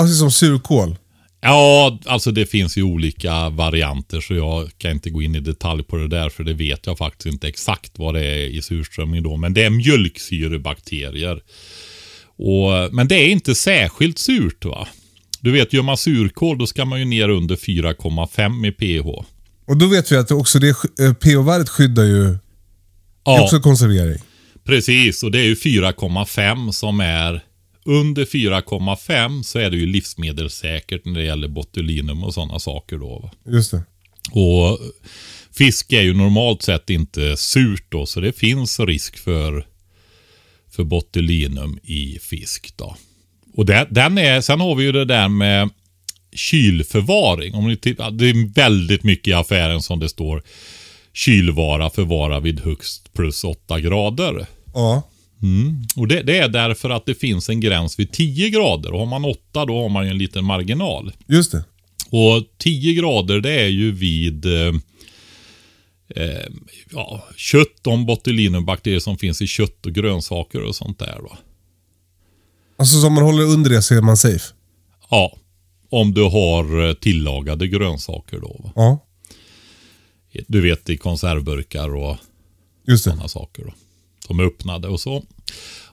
Alltså 0.00 0.14
som 0.14 0.30
surkål. 0.30 0.96
Ja, 1.40 1.98
alltså 2.06 2.30
det 2.30 2.46
finns 2.46 2.78
ju 2.78 2.82
olika 2.82 3.48
varianter 3.48 4.20
så 4.20 4.34
jag 4.34 4.70
kan 4.78 4.90
inte 4.90 5.10
gå 5.10 5.22
in 5.22 5.34
i 5.34 5.40
detalj 5.40 5.82
på 5.82 5.96
det 5.96 6.08
där 6.08 6.28
för 6.28 6.44
det 6.44 6.54
vet 6.54 6.86
jag 6.86 6.98
faktiskt 6.98 7.26
inte 7.26 7.48
exakt 7.48 7.98
vad 7.98 8.14
det 8.14 8.24
är 8.24 8.46
i 8.46 8.62
surströmming 8.62 9.22
då. 9.22 9.36
Men 9.36 9.54
det 9.54 9.62
är 9.64 9.70
mjölksyrebakterier. 9.70 11.42
Och, 12.36 12.94
men 12.94 13.08
det 13.08 13.14
är 13.14 13.28
inte 13.28 13.54
särskilt 13.54 14.18
surt 14.18 14.64
va. 14.64 14.88
Du 15.40 15.52
vet, 15.52 15.72
gör 15.72 15.82
man 15.82 15.96
surkål 15.96 16.58
då 16.58 16.66
ska 16.66 16.84
man 16.84 16.98
ju 16.98 17.04
ner 17.04 17.28
under 17.28 17.56
4,5 17.56 18.66
i 18.66 18.72
pH. 18.72 19.24
Och 19.66 19.76
då 19.76 19.86
vet 19.86 20.12
vi 20.12 20.16
att 20.16 20.30
också 20.30 20.58
det 20.58 20.68
eh, 20.68 21.12
pH-värdet 21.14 21.68
skyddar 21.68 22.04
ju... 22.04 22.36
Det 23.24 23.30
är 23.30 23.34
Ja, 23.34 23.42
också 23.44 23.60
konservering. 23.60 24.18
precis. 24.64 25.22
Och 25.22 25.30
det 25.30 25.38
är 25.40 25.44
ju 25.44 25.54
4,5 25.54 26.70
som 26.72 27.00
är 27.00 27.40
under 27.84 28.24
4,5 28.24 29.42
så 29.42 29.58
är 29.58 29.70
det 29.70 29.76
ju 29.76 29.86
livsmedelssäkert 29.86 31.04
när 31.04 31.14
det 31.14 31.24
gäller 31.24 31.48
botulinum 31.48 32.24
och 32.24 32.34
sådana 32.34 32.58
saker 32.58 32.98
då. 32.98 33.18
Va? 33.18 33.30
Just 33.52 33.70
det. 33.70 33.82
Och 34.30 34.78
fisk 35.52 35.92
är 35.92 36.02
ju 36.02 36.14
normalt 36.14 36.62
sett 36.62 36.90
inte 36.90 37.36
surt 37.36 37.84
då, 37.88 38.06
så 38.06 38.20
det 38.20 38.32
finns 38.38 38.80
risk 38.80 39.18
för, 39.18 39.66
för 40.70 40.84
botulinum 40.84 41.78
i 41.82 42.18
fisk 42.22 42.72
då. 42.76 42.96
Och 43.56 43.66
det, 43.66 43.86
den 43.90 44.18
är, 44.18 44.40
sen 44.40 44.60
har 44.60 44.74
vi 44.74 44.84
ju 44.84 44.92
det 44.92 45.04
där 45.04 45.28
med 45.28 45.70
kylförvaring. 46.32 47.54
Om 47.54 47.68
ni 47.68 47.76
tittar, 47.76 48.10
det 48.10 48.28
är 48.28 48.54
väldigt 48.54 49.02
mycket 49.04 49.28
i 49.28 49.32
affären 49.32 49.82
som 49.82 50.00
det 50.00 50.08
står 50.08 50.42
kylvara 51.14 51.90
förvara 51.90 52.40
vid 52.40 52.60
högst 52.60 53.12
plus 53.12 53.44
8 53.44 53.80
grader. 53.80 54.46
Ja. 54.74 55.02
Mm. 55.42 55.82
Och 55.96 56.08
det, 56.08 56.22
det 56.22 56.38
är 56.38 56.48
därför 56.48 56.90
att 56.90 57.06
det 57.06 57.14
finns 57.14 57.48
en 57.48 57.60
gräns 57.60 57.98
vid 57.98 58.12
10 58.12 58.50
grader. 58.50 58.92
Och 58.92 58.98
har 58.98 59.06
man 59.06 59.24
8 59.24 59.64
då 59.64 59.82
har 59.82 59.88
man 59.88 60.04
ju 60.04 60.10
en 60.10 60.18
liten 60.18 60.44
marginal. 60.44 61.12
Just 61.26 61.52
det. 61.52 61.64
Och 62.10 62.44
10 62.58 62.94
grader 62.94 63.40
det 63.40 63.52
är 63.52 63.68
ju 63.68 63.92
vid 63.92 64.46
eh, 64.46 64.74
eh, 66.16 66.46
ja, 66.90 67.28
kött, 67.36 67.82
de 67.82 68.06
botulinumbakterier 68.06 69.00
som 69.00 69.18
finns 69.18 69.42
i 69.42 69.46
kött 69.46 69.86
och 69.86 69.92
grönsaker 69.92 70.62
och 70.62 70.76
sånt 70.76 70.98
där. 70.98 71.18
Då. 71.22 71.36
Alltså 72.76 73.00
så 73.00 73.06
om 73.06 73.12
man 73.12 73.24
håller 73.24 73.42
under 73.42 73.70
det 73.70 73.82
så 73.82 73.94
är 73.94 74.00
man 74.00 74.16
safe? 74.16 74.44
Ja, 75.10 75.36
om 75.90 76.14
du 76.14 76.22
har 76.22 76.88
eh, 76.88 76.94
tillagade 76.94 77.68
grönsaker 77.68 78.38
då. 78.38 78.60
Va? 78.64 78.72
Ja, 78.74 79.06
Du 80.46 80.60
vet 80.60 80.90
i 80.90 80.96
konservburkar 80.96 81.94
och 81.94 82.16
sådana 82.98 83.28
saker. 83.28 83.64
Då. 83.64 83.72
Som 84.26 84.40
är 84.40 84.44
öppnade 84.44 84.88
och 84.88 85.00
så. 85.00 85.24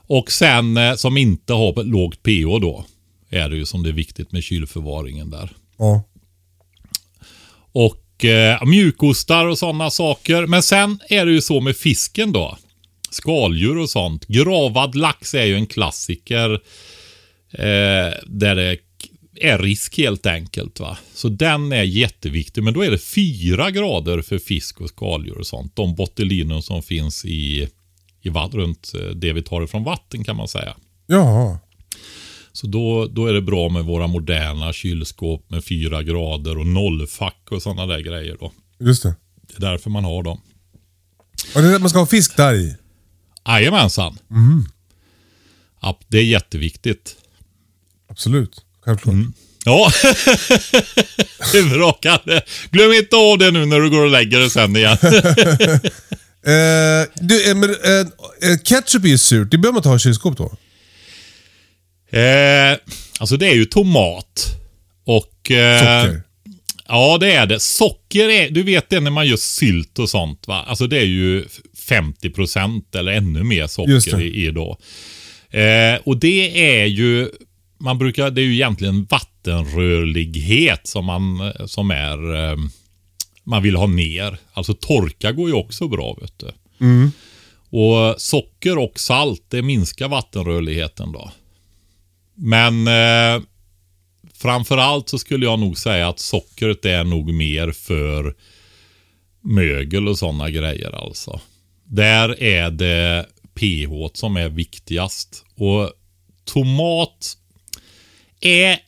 Och 0.06 0.32
sen 0.32 0.76
eh, 0.76 0.94
som 0.94 1.16
inte 1.16 1.52
har 1.52 1.84
lågt 1.84 2.22
pH 2.22 2.60
då. 2.60 2.84
Är 3.30 3.48
det 3.48 3.56
ju 3.56 3.66
som 3.66 3.82
det 3.82 3.88
är 3.88 3.92
viktigt 3.92 4.32
med 4.32 4.42
kylförvaringen 4.42 5.30
där. 5.30 5.50
Ja. 5.78 6.04
Och 7.72 8.24
eh, 8.24 8.64
mjukostar 8.64 9.46
och 9.46 9.58
sådana 9.58 9.90
saker. 9.90 10.46
Men 10.46 10.62
sen 10.62 11.00
är 11.08 11.26
det 11.26 11.32
ju 11.32 11.40
så 11.40 11.60
med 11.60 11.76
fisken 11.76 12.32
då. 12.32 12.58
Skaldjur 13.10 13.78
och 13.78 13.90
sånt. 13.90 14.26
Gravad 14.26 14.94
lax 14.94 15.34
är 15.34 15.44
ju 15.44 15.54
en 15.54 15.66
klassiker. 15.66 16.52
Eh, 17.50 18.14
där 18.26 18.54
det 18.54 18.78
är 19.36 19.58
risk 19.58 19.98
helt 19.98 20.26
enkelt. 20.26 20.80
va. 20.80 20.98
Så 21.14 21.28
den 21.28 21.72
är 21.72 21.82
jätteviktig. 21.82 22.62
Men 22.62 22.74
då 22.74 22.82
är 22.82 22.90
det 22.90 22.98
fyra 22.98 23.70
grader 23.70 24.22
för 24.22 24.38
fisk 24.38 24.80
och 24.80 24.88
skaldjur 24.88 25.38
och 25.38 25.46
sånt. 25.46 25.76
De 25.76 25.94
botulinum 25.94 26.62
som 26.62 26.82
finns 26.82 27.24
i, 27.24 27.68
i 28.20 28.28
vatt, 28.28 28.54
runt 28.54 28.92
eh, 28.94 29.06
det 29.06 29.32
vi 29.32 29.42
tar 29.42 29.62
ifrån 29.62 29.84
vatten 29.84 30.24
kan 30.24 30.36
man 30.36 30.48
säga. 30.48 30.76
Jaha. 31.06 31.58
Så 32.52 32.66
då, 32.66 33.06
då 33.06 33.26
är 33.26 33.32
det 33.32 33.42
bra 33.42 33.68
med 33.68 33.84
våra 33.84 34.06
moderna 34.06 34.72
kylskåp 34.72 35.50
med 35.50 35.64
fyra 35.64 36.02
grader 36.02 36.58
och 36.58 36.66
nollfack 36.66 37.48
och 37.50 37.62
sådana 37.62 37.86
där 37.86 38.00
grejer. 38.00 38.36
Då. 38.40 38.52
Just 38.80 39.02
det. 39.02 39.14
Det 39.42 39.56
är 39.56 39.60
därför 39.70 39.90
man 39.90 40.04
har 40.04 40.22
dem. 40.22 40.40
Och 41.54 41.62
det 41.62 41.74
är, 41.74 41.78
man 41.78 41.90
ska 41.90 41.98
ha 41.98 42.06
fisk 42.06 42.36
där 42.36 42.54
i? 42.54 42.76
Jajamensan. 43.46 44.18
Ja, 45.80 45.98
det 46.08 46.18
är 46.18 46.24
jätteviktigt. 46.24 47.16
Absolut. 48.08 48.64
Självklart. 48.84 49.14
Ja, 49.64 49.92
det 51.52 51.58
är 51.58 51.74
bra 51.74 51.92
Kalle. 51.92 52.42
Glöm 52.70 52.92
inte 52.92 53.16
av 53.16 53.38
det 53.38 53.50
nu 53.50 53.66
när 53.66 53.80
du 53.80 53.90
går 53.90 54.04
och 54.04 54.10
lägger 54.10 54.38
dig 54.38 54.50
sen 54.50 54.76
igen. 54.76 54.96
Eh, 56.46 57.08
du, 57.14 57.50
eh, 57.50 57.54
men, 57.56 57.70
eh, 57.70 58.58
ketchup 58.64 59.04
är 59.04 59.08
ju 59.08 59.18
surt. 59.18 59.50
Det 59.50 59.58
behöver 59.58 59.72
man 59.72 59.78
inte 59.78 59.88
ha 59.88 59.96
i 59.96 59.98
kylskåp 59.98 60.36
då? 60.36 60.44
eh, 62.18 62.78
alltså 63.18 63.36
det 63.36 63.46
är 63.46 63.54
ju 63.54 63.64
tomat. 63.64 64.46
Och... 65.06 65.50
Eh, 65.50 66.02
Socker? 66.04 66.22
Ja, 66.88 67.18
det 67.20 67.32
är 67.32 67.46
det. 67.46 67.60
Socker 67.60 68.28
är, 68.28 68.50
du 68.50 68.62
vet 68.62 68.90
det 68.90 69.00
när 69.00 69.10
man 69.10 69.26
gör 69.26 69.36
sylt 69.36 69.98
och 69.98 70.08
sånt 70.10 70.48
va. 70.48 70.64
Alltså 70.68 70.86
det 70.86 70.98
är 70.98 71.04
ju 71.04 71.44
50% 71.88 72.82
eller 72.96 73.12
ännu 73.12 73.42
mer 73.42 73.66
socker 73.66 74.20
i, 74.20 74.46
i 74.46 74.50
då. 74.50 74.78
Eh, 75.58 76.00
och 76.04 76.16
det 76.16 76.70
är 76.80 76.84
ju, 76.86 77.28
man 77.82 77.98
brukar, 77.98 78.30
det 78.30 78.40
är 78.40 78.44
ju 78.44 78.54
egentligen 78.54 79.04
vattenrörlighet 79.04 80.86
som 80.86 81.04
man, 81.04 81.52
som 81.66 81.90
är, 81.90 82.34
eh, 82.34 82.56
man 83.44 83.62
vill 83.62 83.76
ha 83.76 83.86
ner. 83.86 84.38
Alltså 84.52 84.74
torka 84.74 85.32
går 85.32 85.48
ju 85.48 85.54
också 85.54 85.88
bra 85.88 86.16
vet 86.20 86.38
du. 86.38 86.52
Och 87.70 88.20
socker 88.20 88.78
och 88.78 89.00
salt, 89.00 89.44
det 89.48 89.62
minskar 89.62 90.08
vattenrörligheten 90.08 91.12
då. 91.12 91.30
Men 92.34 92.88
eh, 92.88 93.42
framförallt 94.34 95.08
så 95.08 95.18
skulle 95.18 95.46
jag 95.46 95.58
nog 95.58 95.78
säga 95.78 96.08
att 96.08 96.18
sockret 96.18 96.84
är 96.84 97.04
nog 97.04 97.34
mer 97.34 97.72
för 97.72 98.34
mögel 99.40 100.08
och 100.08 100.18
sådana 100.18 100.50
grejer 100.50 101.04
alltså. 101.04 101.40
Där 101.84 102.42
är 102.42 102.70
det 102.70 103.26
pH 103.54 104.14
som 104.14 104.36
är 104.36 104.48
viktigast. 104.48 105.44
Och 105.54 105.92
tomat 106.44 107.36
är 108.42 108.78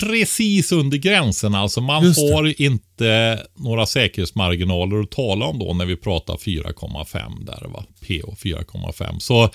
precis 0.00 0.72
under 0.72 0.98
gränsen. 0.98 1.54
Alltså 1.54 1.80
man 1.80 2.04
har 2.04 2.60
inte 2.62 3.42
några 3.54 3.86
säkerhetsmarginaler 3.86 5.00
att 5.00 5.10
tala 5.10 5.46
om 5.46 5.58
då 5.58 5.74
när 5.74 5.84
vi 5.84 5.96
pratar 5.96 6.34
4,5 6.34 7.44
där 7.44 7.68
va. 7.68 7.84
pH 8.00 8.42
4,5. 8.42 9.18
Så 9.18 9.50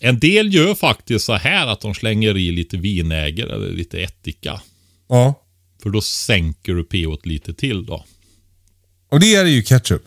en 0.00 0.18
del 0.18 0.54
gör 0.54 0.74
faktiskt 0.74 1.24
så 1.24 1.34
här 1.34 1.66
att 1.66 1.80
de 1.80 1.94
slänger 1.94 2.36
i 2.36 2.52
lite 2.52 2.76
vinäger 2.76 3.46
eller 3.46 3.70
lite 3.70 4.02
ättika. 4.02 4.60
Ja. 5.08 5.34
För 5.82 5.90
då 5.90 6.00
sänker 6.00 6.74
du 6.74 6.84
pH 6.84 7.26
lite 7.26 7.54
till 7.54 7.86
då. 7.86 8.04
Och 9.10 9.20
det 9.20 9.34
är 9.34 9.44
ju 9.44 9.62
ketchup. 9.62 10.02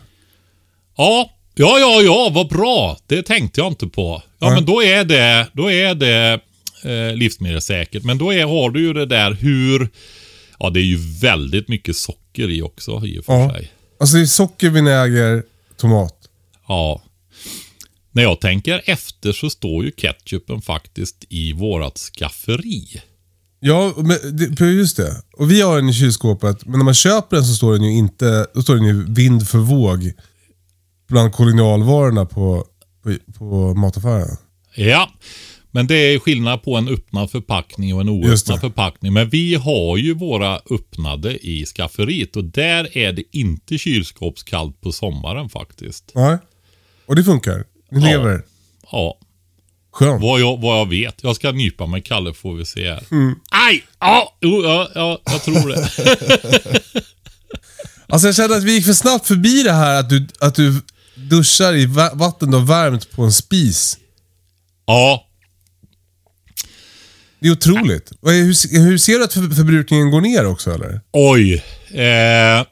Ja, 0.98 1.30
ja, 1.56 1.80
ja, 1.80 2.02
ja, 2.02 2.30
vad 2.34 2.50
bra. 2.50 2.98
Det 3.08 3.24
tänkte 3.24 3.62
jag 3.62 3.68
inte 3.68 3.88
på. 3.88 4.22
Ja, 4.40 4.48
Nej. 4.48 4.56
men 4.56 4.66
då 4.66 4.84
är 4.84 5.04
det, 5.04 5.48
då 5.54 5.72
är 5.72 5.96
det 5.96 6.40
eh, 6.84 7.16
livsmedelssäkert. 7.16 8.04
Men 8.04 8.18
då 8.18 8.34
är, 8.34 8.46
har 8.46 8.70
du 8.70 8.82
ju 8.82 8.94
det 8.94 9.06
där 9.06 9.32
hur... 9.32 9.90
Ja, 10.60 10.70
det 10.70 10.80
är 10.80 10.84
ju 10.84 10.98
väldigt 11.22 11.68
mycket 11.68 11.96
socker 11.98 12.50
i 12.50 12.62
också 12.62 13.06
i 13.06 13.20
och 13.20 13.26
för 13.26 13.34
Ja. 13.34 13.50
sig. 13.50 13.72
Alltså 14.00 14.16
det 14.16 14.22
är 14.22 14.26
socker, 14.26 14.70
vinäger, 14.70 15.44
tomat. 15.78 16.16
Ja. 16.68 17.02
När 18.12 18.24
jag 18.24 18.42
tänker 18.42 18.82
efter 18.86 19.32
så 19.32 19.50
står 19.50 19.86
ju 19.86 19.92
ketchupen 19.92 20.62
faktiskt 20.62 21.26
i 21.30 21.54
vårat 21.54 21.98
skafferi. 21.98 23.02
Ja, 23.60 23.94
men 23.98 24.18
det, 24.56 24.66
just 24.66 24.98
det. 24.98 25.22
Och 25.38 25.52
vi 25.52 25.62
har 25.62 25.76
den 25.76 25.90
i 25.90 25.94
kylskåpet, 25.94 26.66
men 26.66 26.80
när 26.80 26.86
man 26.86 26.94
köper 26.94 27.36
den 27.36 27.46
så 27.46 27.54
står 27.54 27.74
den 27.74 27.84
ju 27.84 27.92
inte... 27.98 28.48
Då 28.54 28.62
står 28.62 28.76
den 28.76 28.86
ju 28.86 29.14
vind 29.14 29.48
för 29.50 29.58
våg. 29.58 30.12
Bland 31.10 31.34
kolonialvarorna 31.34 32.26
på, 32.26 32.66
på, 33.04 33.16
på 33.38 33.74
mataffären. 33.74 34.38
Ja, 34.76 35.12
men 35.76 35.88
det 35.88 35.96
är 35.96 36.20
skillnad 36.20 36.64
på 36.64 36.76
en 36.78 36.88
öppnad 36.90 37.32
förpackning 37.32 37.96
och 37.96 38.02
en 38.02 38.10
oöppnad 38.10 38.60
förpackning. 38.62 39.14
Men 39.14 39.30
vi 39.30 39.56
har 39.56 39.98
ju 39.98 40.14
våra 40.14 40.60
öppnade 40.70 41.48
i 41.48 41.66
skafferiet 41.66 42.36
och 42.36 42.44
där 42.44 42.98
är 42.98 43.14
det 43.14 43.24
inte 43.32 43.78
kylskåpskallt 43.78 44.82
på 44.82 44.92
sommaren 44.92 45.50
faktiskt. 45.50 46.12
Nej. 46.16 46.38
Och 47.06 47.16
det 47.16 47.24
funkar. 47.24 47.64
Ni 47.92 48.00
Ja. 48.02 48.06
lever. 48.08 48.42
Ja, 48.92 49.18
Skönt. 49.92 50.22
vad 50.22 50.40
jag, 50.42 50.62
vad 50.62 50.80
jag 50.80 50.90
vet. 50.90 51.24
Jag 51.24 51.36
ska 51.36 51.52
nypa 51.52 51.86
mig 51.86 52.02
Kalle 52.02 52.34
får 52.34 52.54
vi 52.56 52.66
se 52.66 52.90
här. 52.92 53.04
Mm. 53.12 53.36
Aj! 53.70 53.84
Ja, 54.00 54.38
jo, 54.42 54.64
ja, 54.64 54.90
ja, 54.96 55.22
jag 55.26 55.44
tror 55.44 55.70
det. 55.70 55.90
Alltså 58.08 58.28
jag 58.28 58.36
kände 58.36 58.56
att 58.56 58.64
vi 58.64 58.74
gick 58.76 58.86
för 58.86 58.94
snabbt 58.94 59.28
förbi 59.28 59.64
det 59.64 59.72
här 59.72 60.00
att 60.00 60.10
du, 60.10 60.28
att 60.40 60.56
du 60.56 60.82
duschar 61.16 61.74
i 61.76 61.86
va- 61.86 62.12
vatten 62.14 62.54
har 62.54 62.62
värmt 62.62 63.12
på 63.12 63.24
en 63.24 63.32
spis. 63.32 63.98
ja, 64.86 65.25
det 67.46 67.50
är 67.50 67.54
otroligt. 67.54 68.12
Hur, 68.22 68.80
hur 68.80 68.98
ser 68.98 69.18
du 69.18 69.24
att 69.24 69.34
förbrukningen 69.34 70.12
går 70.12 70.22
ner 70.22 70.46
också 70.46 70.72
eller? 70.72 71.02
oj. 71.12 71.64
Eh, 71.92 72.66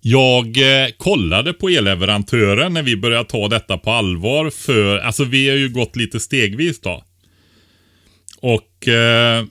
jag 0.00 0.46
eh, 0.56 0.88
kollade 0.98 1.52
på 1.52 1.68
elleverantören 1.68 2.72
när 2.74 2.82
vi 2.82 2.96
började 2.96 3.28
ta 3.28 3.48
detta 3.48 3.78
på 3.78 3.90
allvar. 3.90 4.50
För, 4.50 4.98
alltså 4.98 5.24
vi 5.24 5.48
har 5.48 5.56
ju 5.56 5.68
gått 5.68 5.96
lite 5.96 6.20
stegvis 6.20 6.80
då. 6.80 7.04
Och... 8.40 8.88
Eh, 8.88 9.44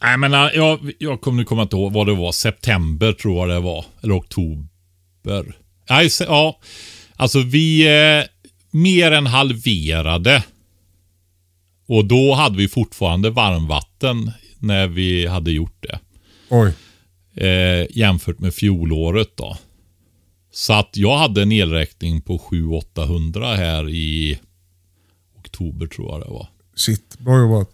jag 0.00 0.20
menar, 0.20 0.50
eh, 0.50 0.56
jag, 0.56 0.92
jag 0.98 1.20
kommer 1.20 1.38
nu 1.38 1.44
komma 1.44 1.62
inte 1.62 1.76
ihåg 1.76 1.92
vad 1.92 2.06
det 2.06 2.14
var. 2.14 2.32
September 2.32 3.12
tror 3.12 3.38
jag 3.38 3.56
det 3.56 3.60
var. 3.60 3.84
Eller 4.02 4.18
oktober. 4.18 5.56
Nej, 5.90 6.08
ja. 6.20 6.60
Alltså 7.16 7.40
vi 7.40 7.86
eh, 7.86 8.24
mer 8.70 9.12
än 9.12 9.26
halverade. 9.26 10.42
Och 11.88 12.04
då 12.04 12.34
hade 12.34 12.56
vi 12.56 12.68
fortfarande 12.68 13.30
varmvatten 13.30 14.30
när 14.58 14.86
vi 14.86 15.26
hade 15.26 15.50
gjort 15.50 15.76
det. 15.80 15.98
Oj. 16.48 16.72
Eh, 17.34 17.86
jämfört 17.90 18.38
med 18.38 18.54
fjolåret 18.54 19.36
då. 19.36 19.56
Så 20.52 20.72
att 20.72 20.96
jag 20.96 21.18
hade 21.18 21.42
en 21.42 21.52
elräkning 21.52 22.20
på 22.20 22.38
700-800 22.38 23.56
här 23.56 23.88
i 23.88 24.38
oktober 25.38 25.86
tror 25.86 26.10
jag 26.10 26.20
det 26.20 26.30
var. 26.30 26.48
Shit, 26.76 27.18
bra 27.18 27.38
jobbat. 27.38 27.70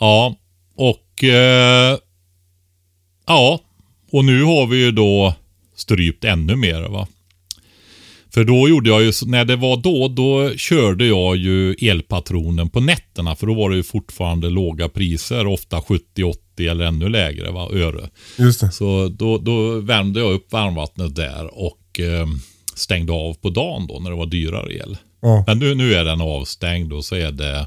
Ja, 0.00 0.36
och 0.74 1.24
eh, 1.24 1.98
ja, 3.26 3.60
och 4.10 4.24
nu 4.24 4.42
har 4.42 4.66
vi 4.66 4.76
ju 4.84 4.92
då 4.92 5.34
strypt 5.76 6.24
ännu 6.24 6.56
mer 6.56 6.82
va. 6.82 7.08
För 8.30 8.44
då 8.44 8.68
gjorde 8.68 8.90
jag 8.90 9.02
ju, 9.02 9.12
när 9.26 9.44
det 9.44 9.56
var 9.56 9.76
då, 9.76 10.08
då 10.08 10.56
körde 10.56 11.06
jag 11.06 11.36
ju 11.36 11.74
elpatronen 11.74 12.70
på 12.70 12.80
nätterna. 12.80 13.36
För 13.36 13.46
då 13.46 13.54
var 13.54 13.70
det 13.70 13.76
ju 13.76 13.82
fortfarande 13.82 14.50
låga 14.50 14.88
priser, 14.88 15.46
ofta 15.46 15.76
70-80 15.76 16.34
eller 16.70 16.84
ännu 16.84 17.08
lägre 17.08 17.50
va, 17.50 17.68
öre. 17.72 18.08
Just 18.38 18.60
det. 18.60 18.70
Så 18.70 19.08
då, 19.08 19.38
då 19.38 19.80
värmde 19.80 20.20
jag 20.20 20.32
upp 20.32 20.52
varmvattnet 20.52 21.16
där 21.16 21.58
och 21.58 22.00
eh, 22.00 22.26
stängde 22.74 23.12
av 23.12 23.34
på 23.34 23.50
dagen 23.50 23.86
då 23.86 23.98
när 24.00 24.10
det 24.10 24.16
var 24.16 24.26
dyrare 24.26 24.74
el. 24.74 24.96
Ja. 25.22 25.44
Men 25.46 25.58
nu, 25.58 25.74
nu 25.74 25.94
är 25.94 26.04
den 26.04 26.20
avstängd 26.20 26.92
och 26.92 27.04
så 27.04 27.14
är 27.14 27.32
det 27.32 27.66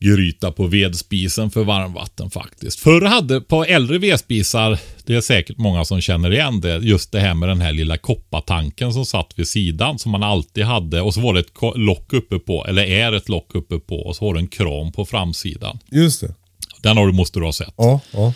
gryta 0.00 0.52
på 0.52 0.66
vedspisen 0.66 1.50
för 1.50 1.64
varmvatten 1.64 2.30
faktiskt. 2.30 2.80
Förr 2.80 3.00
hade 3.00 3.40
på 3.40 3.64
äldre 3.64 3.98
vedspisar, 3.98 4.78
det 5.04 5.14
är 5.14 5.20
säkert 5.20 5.58
många 5.58 5.84
som 5.84 6.00
känner 6.00 6.32
igen 6.32 6.60
det, 6.60 6.76
just 6.76 7.12
det 7.12 7.20
här 7.20 7.34
med 7.34 7.48
den 7.48 7.60
här 7.60 7.72
lilla 7.72 7.98
koppartanken 7.98 8.92
som 8.92 9.06
satt 9.06 9.32
vid 9.36 9.48
sidan 9.48 9.98
som 9.98 10.12
man 10.12 10.22
alltid 10.22 10.64
hade 10.64 11.00
och 11.00 11.14
så 11.14 11.20
var 11.20 11.34
det 11.34 11.40
ett 11.40 11.76
lock 11.76 12.12
uppe 12.12 12.38
på, 12.38 12.66
eller 12.66 12.82
är 12.82 13.12
ett 13.12 13.28
lock 13.28 13.54
uppe 13.54 13.78
på 13.78 13.96
och 13.96 14.16
så 14.16 14.24
har 14.24 14.34
du 14.34 14.40
en 14.40 14.48
kran 14.48 14.92
på 14.92 15.04
framsidan. 15.04 15.78
Just 15.90 16.20
det. 16.20 16.34
Den 16.82 16.96
har 16.96 17.06
du, 17.06 17.12
måste 17.12 17.38
du 17.38 17.44
ha 17.44 17.52
sett. 17.52 17.74
Ja, 17.76 18.00
ja. 18.10 18.34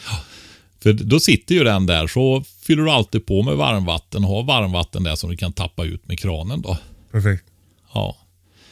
För 0.82 0.92
då 0.92 1.20
sitter 1.20 1.54
ju 1.54 1.64
den 1.64 1.86
där 1.86 2.06
så 2.06 2.44
fyller 2.62 2.82
du 2.82 2.90
alltid 2.90 3.26
på 3.26 3.42
med 3.42 3.56
varmvatten 3.56 4.24
och 4.24 4.30
har 4.30 4.42
varmvatten 4.42 5.02
där 5.02 5.16
som 5.16 5.30
du 5.30 5.36
kan 5.36 5.52
tappa 5.52 5.84
ut 5.84 6.08
med 6.08 6.18
kranen 6.18 6.62
då. 6.62 6.78
Perfekt. 7.12 7.44
Ja. 7.94 8.16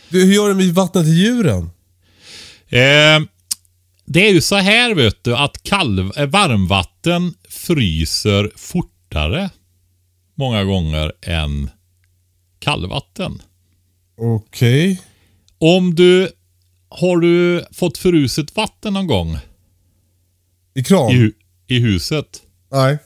Du, 0.09 0.24
hur 0.24 0.35
gör 0.35 0.48
du 0.48 0.55
med 0.55 0.74
vattnet 0.74 1.05
till 1.05 1.14
djuren? 1.14 1.70
Eh, 2.70 3.20
det 4.04 4.28
är 4.28 4.33
ju 4.33 4.40
så 4.40 4.56
här 4.56 4.94
vet 4.94 5.24
du 5.24 5.37
att 5.37 5.62
kalv, 5.62 6.12
eh, 6.16 6.26
varmvatten 6.26 7.35
fryser 7.48 8.50
fortare 8.56 9.50
många 10.35 10.64
gånger 10.64 11.12
än 11.22 11.70
kallvatten. 12.59 13.42
Okej. 14.16 15.00
Om 15.59 15.94
du 15.94 16.30
har 16.88 17.16
du 17.16 17.64
fått 17.72 17.98
fruset 17.98 18.56
vatten 18.56 18.92
någon 18.92 19.06
gång 19.06 19.38
I 20.74 20.83
kran? 20.85 21.11
i, 21.11 21.33
i 21.66 21.78
huset? 21.78 22.42
Nej. 22.72 22.98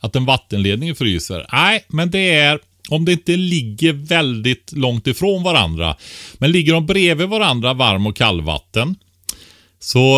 Att 0.00 0.16
en 0.16 0.24
vattenledning 0.24 0.94
fryser? 0.94 1.46
Nej, 1.52 1.84
men 1.88 2.10
det 2.10 2.34
är 2.34 2.60
om 2.88 3.04
det 3.04 3.12
inte 3.12 3.36
ligger 3.36 3.92
väldigt 3.92 4.72
långt 4.72 5.06
ifrån 5.06 5.42
varandra. 5.42 5.96
Men 6.38 6.52
ligger 6.52 6.72
de 6.72 6.86
bredvid 6.86 7.28
varandra, 7.28 7.74
varm 7.74 8.06
och 8.06 8.16
kallvatten, 8.16 8.96
så 9.80 10.16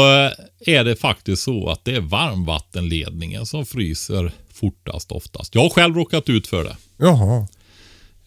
är 0.67 0.85
det 0.85 0.97
faktiskt 0.97 1.43
så 1.43 1.69
att 1.69 1.85
det 1.85 1.95
är 1.95 2.01
varmvattenledningen 2.01 3.47
som 3.47 3.67
fryser 3.67 4.33
fortast 4.53 5.13
oftast. 5.13 5.55
Jag 5.55 5.63
har 5.63 5.71
själv 5.71 5.95
råkat 5.97 6.29
ut 6.29 6.47
för 6.47 6.65
det. 6.65 6.77
Jaha. 6.97 7.47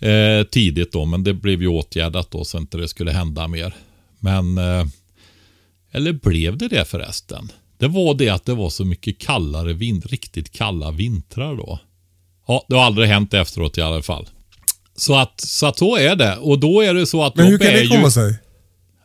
Eh, 0.10 0.44
tidigt 0.44 0.92
då, 0.92 1.06
men 1.06 1.24
det 1.24 1.34
blev 1.34 1.62
ju 1.62 1.68
åtgärdat 1.68 2.32
då 2.32 2.46
så 2.46 2.58
inte 2.58 2.78
det 2.78 2.88
skulle 2.88 3.12
hända 3.12 3.48
mer. 3.48 3.76
Men, 4.20 4.58
eh, 4.58 4.86
eller 5.92 6.14
blev 6.14 6.58
det 6.58 6.68
det 6.68 6.86
förresten? 6.86 7.52
Det 7.78 7.88
var 7.88 8.14
det 8.14 8.30
att 8.30 8.46
det 8.46 8.54
var 8.54 8.70
så 8.70 8.86
mycket 8.86 9.20
kallare, 9.20 9.74
vin- 9.74 10.02
riktigt 10.06 10.52
kalla 10.52 10.92
vintrar 10.92 11.56
då. 11.56 11.80
Ja, 12.48 12.66
det 12.70 12.76
har 12.76 12.84
aldrig 12.84 13.08
hänt 13.10 13.34
efteråt 13.34 13.78
i 13.78 13.82
alla 13.82 14.02
fall. 14.02 14.28
Så 14.96 15.16
att, 15.16 15.42
så 15.42 15.66
att 15.66 15.78
så 15.78 15.98
är 15.98 16.16
det. 16.16 16.36
Och 16.36 16.60
då 16.60 16.82
är 16.82 16.94
det 16.94 17.06
så 17.06 17.24
att 17.24 17.36
Men 17.36 17.46
hur 17.46 17.58
kan 17.58 17.68
det 17.68 17.88
komma 17.88 18.04
ju, 18.04 18.12
sig? 18.12 18.36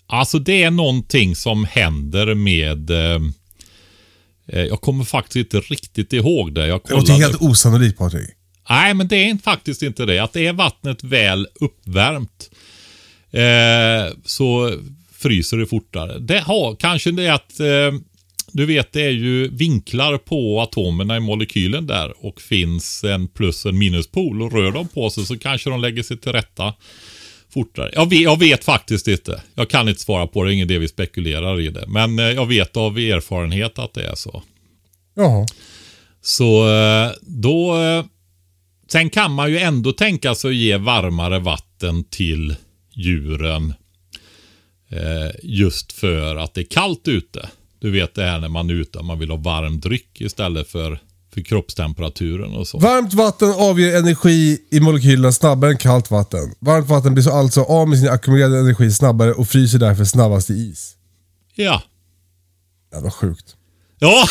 Alltså 0.07 0.39
det 0.39 0.63
är 0.63 0.71
någonting 0.71 1.37
som 1.37 1.65
händer 1.65 2.35
med... 2.35 2.91
Eh, 2.91 3.21
eh, 4.47 4.65
jag 4.65 4.81
kommer 4.81 5.05
faktiskt 5.05 5.37
inte 5.37 5.61
riktigt 5.61 6.13
ihåg 6.13 6.53
det. 6.53 6.67
Jag 6.67 6.81
Det 6.85 6.95
låter 6.95 7.13
helt 7.13 7.43
osannolikt 7.43 7.99
Patrik. 7.99 8.31
Nej, 8.71 8.95
men 8.95 9.09
det 9.09 9.31
är 9.31 9.39
faktiskt 9.39 9.83
inte 9.83 10.07
det. 10.07 10.19
Att 10.19 10.37
är 10.37 10.53
vattnet 10.53 11.05
väl 11.05 11.47
uppvärmt 11.61 12.51
eh, 13.31 14.17
så 14.25 14.79
fryser 15.13 15.57
det 15.57 15.67
fortare. 15.67 16.19
Det 16.19 16.41
har 16.41 16.77
kanske 16.77 17.11
det 17.11 17.29
att 17.29 17.61
eh, 17.61 18.01
du 18.53 18.67
vet, 18.67 18.93
det 18.93 19.03
är 19.03 19.11
ju 19.11 19.49
vinklar 19.49 20.19
på 20.19 20.61
atomerna 20.61 21.17
i 21.17 21.21
molekylen 21.21 21.87
där 21.87 22.27
och 22.27 22.41
finns 22.41 23.05
en 23.05 23.29
plus 23.29 23.65
och 23.65 23.71
en 23.71 23.79
minuspol 23.79 24.43
och 24.43 24.53
rör 24.53 24.73
de 24.73 24.89
på 24.89 25.11
sig 25.11 25.27
så 25.27 25.39
kanske 25.39 25.71
de 25.71 25.81
lägger 25.81 26.03
sig 26.03 26.19
till 26.19 26.33
rätta 26.33 26.75
fortare. 27.51 27.91
Jag 27.95 28.11
vet, 28.11 28.21
jag 28.21 28.39
vet 28.39 28.65
faktiskt 28.65 29.09
inte. 29.09 29.43
Jag 29.55 29.71
kan 29.71 29.89
inte 29.89 30.01
svara 30.01 30.27
på 30.27 30.43
det, 30.43 30.49
det 30.49 30.53
är 30.53 30.55
ingen 30.55 30.69
det 30.69 30.79
vi 30.79 30.89
spekulerar 30.89 31.61
i 31.61 31.69
det. 31.69 31.85
Men 31.89 32.19
eh, 32.19 32.25
jag 32.25 32.47
vet 32.47 32.77
av 32.77 32.99
erfarenhet 32.99 33.79
att 33.79 33.95
det 33.95 34.07
är 34.07 34.15
så. 34.15 34.43
Jaha. 35.17 35.47
Så 36.23 36.69
eh, 36.75 37.11
då... 37.21 37.83
eh, 37.83 38.05
Sen 38.91 39.11
kan 39.11 39.33
man 39.33 39.51
ju 39.51 39.59
ändå 39.59 39.93
tänka 39.93 40.35
sig 40.35 40.51
att 40.51 40.57
ge 40.57 40.77
varmare 40.77 41.39
vatten 41.39 42.05
till 42.05 42.55
djuren. 42.95 43.75
Just 45.43 45.93
för 45.93 46.37
att 46.37 46.55
det 46.55 46.61
är 46.61 46.65
kallt 46.71 47.09
ute. 47.09 47.49
Du 47.81 47.91
vet 47.91 48.15
det 48.15 48.23
här 48.23 48.41
när 48.41 48.49
man 48.49 48.71
är 48.71 48.75
ute 48.75 49.03
man 49.03 49.19
vill 49.19 49.31
ha 49.31 49.37
varm 49.37 49.81
dryck 49.81 50.21
istället 50.21 50.69
för, 50.69 51.01
för 51.35 51.41
kroppstemperaturen 51.41 52.55
och 52.55 52.69
så. 52.69 52.79
Varmt 52.79 53.15
vatten 53.15 53.53
avger 53.57 53.99
energi 53.99 54.59
i 54.71 54.81
molekylerna 54.81 55.33
snabbare 55.33 55.71
än 55.71 55.79
kallt 55.79 56.11
vatten. 56.11 56.55
Varmt 56.59 56.89
vatten 56.89 57.15
blir 57.15 57.25
så 57.25 57.33
alltså 57.33 57.63
av 57.63 57.89
med 57.89 57.99
sin 57.99 58.09
ackumulerade 58.09 58.59
energi 58.59 58.91
snabbare 58.91 59.33
och 59.33 59.49
fryser 59.49 59.79
därför 59.79 60.05
snabbast 60.05 60.51
i 60.51 60.55
is. 60.55 60.95
Ja. 61.55 61.83
Jävla 62.93 63.11
sjukt. 63.11 63.55
Ja, 64.01 64.27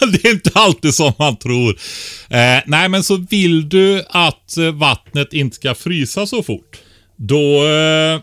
det 0.12 0.28
är 0.28 0.32
inte 0.32 0.50
alltid 0.54 0.94
som 0.94 1.12
man 1.18 1.36
tror. 1.36 1.70
Eh, 2.28 2.62
nej, 2.66 2.88
men 2.88 3.02
så 3.02 3.16
vill 3.30 3.68
du 3.68 4.04
att 4.08 4.56
eh, 4.56 4.70
vattnet 4.70 5.32
inte 5.32 5.56
ska 5.56 5.74
frysa 5.74 6.26
så 6.26 6.42
fort. 6.42 6.78
Då, 7.16 7.66
eh, 7.66 8.20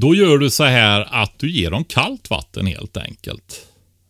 då 0.00 0.14
gör 0.14 0.38
du 0.38 0.50
så 0.50 0.64
här 0.64 1.22
att 1.22 1.38
du 1.38 1.50
ger 1.50 1.70
dem 1.70 1.84
kallt 1.84 2.30
vatten 2.30 2.66
helt 2.66 2.96
enkelt. 2.96 3.66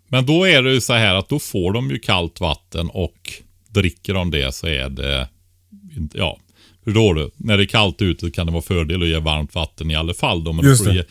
Men 0.09 0.27
då 0.27 0.45
är 0.45 0.63
det 0.63 0.73
ju 0.73 0.81
så 0.81 0.93
här 0.93 1.15
att 1.15 1.29
då 1.29 1.39
får 1.39 1.73
de 1.73 1.91
ju 1.91 1.99
kallt 1.99 2.41
vatten 2.41 2.91
och 2.91 3.33
dricker 3.69 4.15
de 4.15 4.31
det 4.31 4.55
så 4.55 4.67
är 4.67 4.89
det, 4.89 5.29
ja, 6.15 6.39
förstår 6.85 7.15
du? 7.15 7.31
När 7.37 7.57
det 7.57 7.63
är 7.63 7.67
kallt 7.67 8.03
ute 8.03 8.31
kan 8.31 8.47
det 8.47 8.53
vara 8.53 8.63
fördel 8.63 9.03
att 9.03 9.09
ge 9.09 9.19
varmt 9.19 9.55
vatten 9.55 9.91
i 9.91 9.95
alla 9.95 10.15
fall 10.15 10.45
då. 10.45 10.53
Men 10.53 10.65
då 10.65 10.71
Just 10.71 10.85
får 10.85 10.91
du 10.91 10.97
ge, 10.97 11.05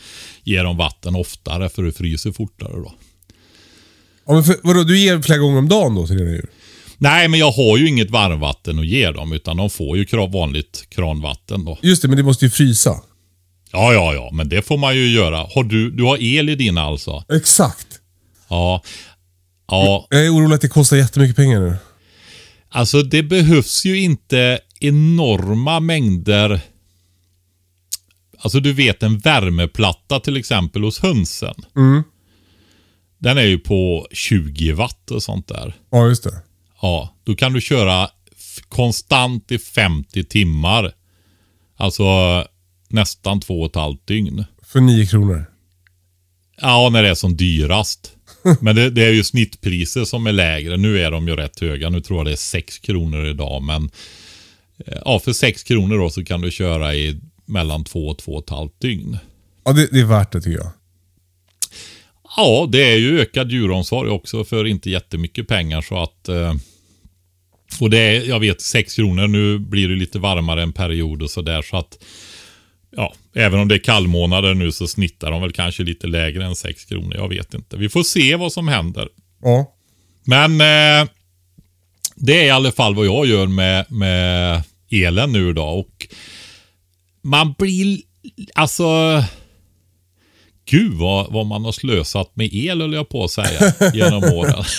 ge 0.43 0.61
dem 0.61 0.77
vatten 0.77 1.15
oftare 1.15 1.69
för 1.69 1.83
det 1.83 1.91
fryser 1.91 2.31
fortare 2.31 2.73
då. 2.73 2.93
Ja, 4.25 4.33
men 4.33 4.43
för, 4.43 4.55
vadå, 4.63 4.83
du 4.83 4.99
ger 4.99 5.21
flera 5.21 5.39
gånger 5.39 5.57
om 5.57 5.69
dagen 5.69 5.95
då 5.95 6.07
till 6.07 6.17
dina 6.17 6.31
djur? 6.31 6.49
Nej, 6.97 7.27
men 7.27 7.39
jag 7.39 7.51
har 7.51 7.77
ju 7.77 7.87
inget 7.87 8.09
varmvatten 8.09 8.79
att 8.79 8.87
ge 8.87 9.11
dem, 9.11 9.33
utan 9.33 9.57
de 9.57 9.69
får 9.69 9.97
ju 9.97 10.05
vanligt 10.31 10.85
kranvatten 10.89 11.65
då. 11.65 11.77
Just 11.81 12.01
det, 12.01 12.07
men 12.07 12.17
det 12.17 12.23
måste 12.23 12.45
ju 12.45 12.51
frysa. 12.51 13.01
Ja, 13.75 13.93
ja, 13.93 14.13
ja, 14.13 14.29
men 14.33 14.49
det 14.49 14.61
får 14.61 14.77
man 14.77 14.95
ju 14.95 15.07
göra. 15.11 15.37
Har 15.55 15.63
du, 15.63 15.91
du 15.91 16.03
har 16.03 16.17
el 16.23 16.49
i 16.49 16.55
dina 16.55 16.81
alltså? 16.81 17.23
Exakt. 17.29 17.87
Ja. 18.47 18.81
Ja, 19.67 20.07
Jag 20.09 20.25
är 20.25 20.29
orolig 20.35 20.55
att 20.55 20.61
det 20.61 20.67
kostar 20.67 20.97
jättemycket 20.97 21.35
pengar 21.35 21.59
nu. 21.59 21.75
alltså 22.69 23.01
det 23.01 23.23
behövs 23.23 23.85
ju 23.85 23.99
inte 24.01 24.59
enorma 24.79 25.79
mängder. 25.79 26.59
Alltså 28.39 28.59
du 28.59 28.73
vet 28.73 29.03
en 29.03 29.17
värmeplatta 29.17 30.19
till 30.19 30.37
exempel 30.37 30.83
hos 30.83 30.99
hönsen. 30.99 31.55
Den 33.17 33.37
är 33.37 33.43
ju 33.43 33.59
på 33.59 34.07
20 34.11 34.71
watt 34.71 35.11
och 35.11 35.23
sånt 35.23 35.47
där. 35.47 35.75
Ja, 35.91 36.07
just 36.07 36.23
det. 36.23 36.41
Ja, 36.81 37.15
då 37.23 37.35
kan 37.35 37.53
du 37.53 37.61
köra 37.61 38.09
konstant 38.69 39.51
i 39.51 39.57
50 39.59 40.23
timmar. 40.23 40.91
Alltså 41.77 42.03
nästan 42.95 43.39
två 43.39 43.61
och 43.61 43.69
ett 43.69 43.75
halvt 43.75 44.07
dygn. 44.07 44.45
För 44.63 44.81
9 44.81 45.05
kronor. 45.05 45.45
Ja, 46.61 46.89
när 46.91 47.03
det 47.03 47.09
är 47.09 47.15
som 47.15 47.37
dyrast. 47.37 48.11
Men 48.59 48.75
det, 48.75 48.89
det 48.89 49.05
är 49.05 49.11
ju 49.11 49.23
snittpriser 49.23 50.05
som 50.05 50.27
är 50.27 50.31
lägre. 50.31 50.77
Nu 50.77 51.01
är 51.01 51.11
de 51.11 51.27
ju 51.27 51.35
rätt 51.35 51.59
höga. 51.59 51.89
Nu 51.89 52.01
tror 52.01 52.19
jag 52.19 52.25
det 52.25 52.31
är 52.31 52.35
6 52.35 52.79
kronor 52.79 53.25
idag. 53.25 53.63
Men 53.63 53.89
eh, 54.85 54.97
ja, 55.05 55.19
för 55.19 55.33
6 55.33 55.63
kronor 55.63 55.97
då 55.97 56.09
så 56.09 56.25
kan 56.25 56.41
du 56.41 56.51
köra 56.51 56.95
i 56.95 57.19
mellan 57.45 57.83
två 57.83 58.07
och 58.07 58.17
två 58.17 58.31
och 58.31 58.43
ett 58.43 58.49
halvt 58.49 58.79
dygn. 58.79 59.17
Ja, 59.65 59.71
det, 59.71 59.87
det 59.91 59.99
är 59.99 60.05
värt 60.05 60.31
det 60.31 60.41
tycker 60.41 60.57
jag. 60.57 60.71
Ja, 62.37 62.67
det 62.71 62.91
är 62.91 62.97
ju 62.97 63.19
ökad 63.19 63.51
djuromsorg 63.51 64.09
också 64.09 64.43
för 64.43 64.67
inte 64.67 64.89
jättemycket 64.89 65.47
pengar 65.47 65.81
så 65.81 66.03
att 66.03 66.29
eh, 66.29 66.53
och 67.79 67.89
det 67.89 67.97
är, 67.99 68.23
jag 68.23 68.39
vet 68.39 68.61
6 68.61 68.95
kronor, 68.95 69.27
nu 69.27 69.59
blir 69.59 69.89
det 69.89 69.95
lite 69.95 70.19
varmare 70.19 70.63
en 70.63 70.73
period 70.73 71.21
och 71.21 71.29
sådär 71.29 71.61
så 71.61 71.77
att 71.77 71.97
ja, 72.95 73.13
även 73.33 73.59
om 73.59 73.67
det 73.67 73.75
är 73.75 73.79
kallmånader 73.79 74.53
nu 74.53 74.71
så 74.71 74.87
snittar 74.87 75.31
de 75.31 75.41
väl 75.41 75.51
kanske 75.51 75.83
lite 75.83 76.07
lägre 76.07 76.45
än 76.45 76.55
6 76.55 76.85
kronor. 76.85 77.15
Jag 77.15 77.29
vet 77.29 77.53
inte. 77.53 77.77
Vi 77.77 77.89
får 77.89 78.03
se 78.03 78.35
vad 78.35 78.53
som 78.53 78.67
händer. 78.67 79.07
Ja. 79.41 79.71
Men 80.23 80.51
eh, 80.61 81.09
det 82.15 82.39
är 82.39 82.45
i 82.45 82.49
alla 82.49 82.71
fall 82.71 82.95
vad 82.95 83.05
jag 83.05 83.25
gör 83.25 83.47
med, 83.47 83.85
med 83.91 84.63
elen 84.91 85.31
nu 85.31 85.53
då. 85.53 85.63
Och 85.65 86.07
man 87.21 87.53
blir, 87.57 87.99
alltså, 88.53 89.23
gud 90.65 90.93
vad, 90.93 91.33
vad 91.33 91.45
man 91.45 91.65
har 91.65 91.71
slösat 91.71 92.35
med 92.35 92.53
el 92.53 92.81
höll 92.81 92.93
jag 92.93 93.09
på 93.09 93.23
att 93.23 93.31
säga 93.31 93.73
genom 93.93 94.23
åren. 94.23 94.63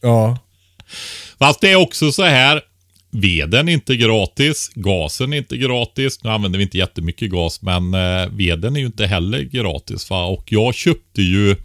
Ja. 0.00 0.38
Fast 1.38 1.60
det 1.60 1.70
är 1.70 1.76
också 1.76 2.12
så 2.12 2.22
här. 2.22 2.62
Veden 3.18 3.68
är 3.68 3.72
inte 3.72 3.96
gratis, 3.96 4.70
gasen 4.74 5.32
är 5.32 5.36
inte 5.36 5.56
gratis. 5.56 6.24
Nu 6.24 6.30
använder 6.30 6.58
vi 6.58 6.62
inte 6.62 6.78
jättemycket 6.78 7.30
gas, 7.30 7.62
men 7.62 7.94
eh, 7.94 8.28
veden 8.30 8.76
är 8.76 8.80
ju 8.80 8.86
inte 8.86 9.06
heller 9.06 9.42
gratis. 9.42 10.10
Va? 10.10 10.24
Och 10.24 10.52
jag 10.52 10.74
köpte 10.74 11.22
ju 11.22 11.56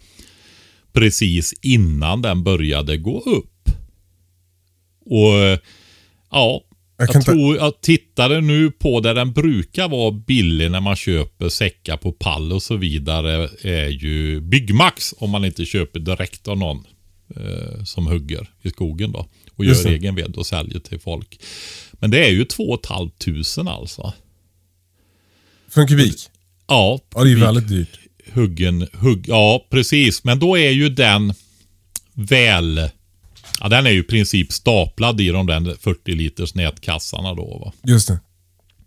precis 0.93 1.53
innan 1.61 2.21
den 2.21 2.43
började 2.43 2.97
gå 2.97 3.19
upp. 3.19 3.69
Och 5.05 5.33
eh, 5.33 5.59
ja, 6.31 6.63
Jag 6.97 7.15
Jag, 7.15 7.25
tror, 7.25 7.55
jag 7.55 7.81
tittade 7.81 8.41
nu 8.41 8.71
på 8.71 8.99
där 8.99 9.15
den 9.15 9.31
brukar 9.31 9.89
vara 9.89 10.11
billig 10.11 10.71
när 10.71 10.81
man 10.81 10.95
köper 10.95 11.49
säckar 11.49 11.97
på 11.97 12.11
pall 12.11 12.51
och 12.51 12.63
så 12.63 12.75
vidare. 12.75 13.49
är 13.61 13.89
ju 13.89 14.41
Byggmax 14.41 15.13
om 15.17 15.29
man 15.29 15.45
inte 15.45 15.65
köper 15.65 15.99
direkt 15.99 16.47
av 16.47 16.57
någon 16.57 16.83
eh, 17.35 17.83
som 17.83 18.07
hugger 18.07 18.49
i 18.61 18.69
skogen 18.69 19.11
då. 19.11 19.25
Och 19.61 19.65
gör 19.65 19.83
det. 19.83 19.89
egen 19.89 20.15
ved 20.15 20.35
och 20.35 20.45
säljer 20.45 20.79
till 20.79 20.99
folk. 20.99 21.39
Men 21.91 22.11
det 22.11 22.25
är 22.25 22.29
ju 22.31 22.45
2 22.45 22.79
500 22.87 23.71
alltså. 23.71 24.13
För 25.69 25.81
en 25.81 25.87
kubik? 25.87 26.29
Ja, 26.67 26.99
Ja, 27.15 27.23
det 27.23 27.31
är 27.31 27.35
väldigt 27.35 27.67
dyrt. 27.67 27.99
huggen, 28.33 28.87
hugg, 28.93 29.25
ja 29.27 29.65
precis. 29.69 30.23
Men 30.23 30.39
då 30.39 30.57
är 30.57 30.69
ju 30.71 30.89
den 30.89 31.33
väl, 32.13 32.89
ja 33.59 33.69
den 33.69 33.85
är 33.85 33.91
ju 33.91 33.99
i 33.99 34.03
princip 34.03 34.51
staplad 34.51 35.21
i 35.21 35.29
de 35.29 35.45
där 35.47 35.75
40 35.79 36.15
liters 36.15 36.55
nätkassarna 36.55 37.33
då 37.33 37.57
va. 37.57 37.73
Just 37.91 38.07
det. 38.07 38.19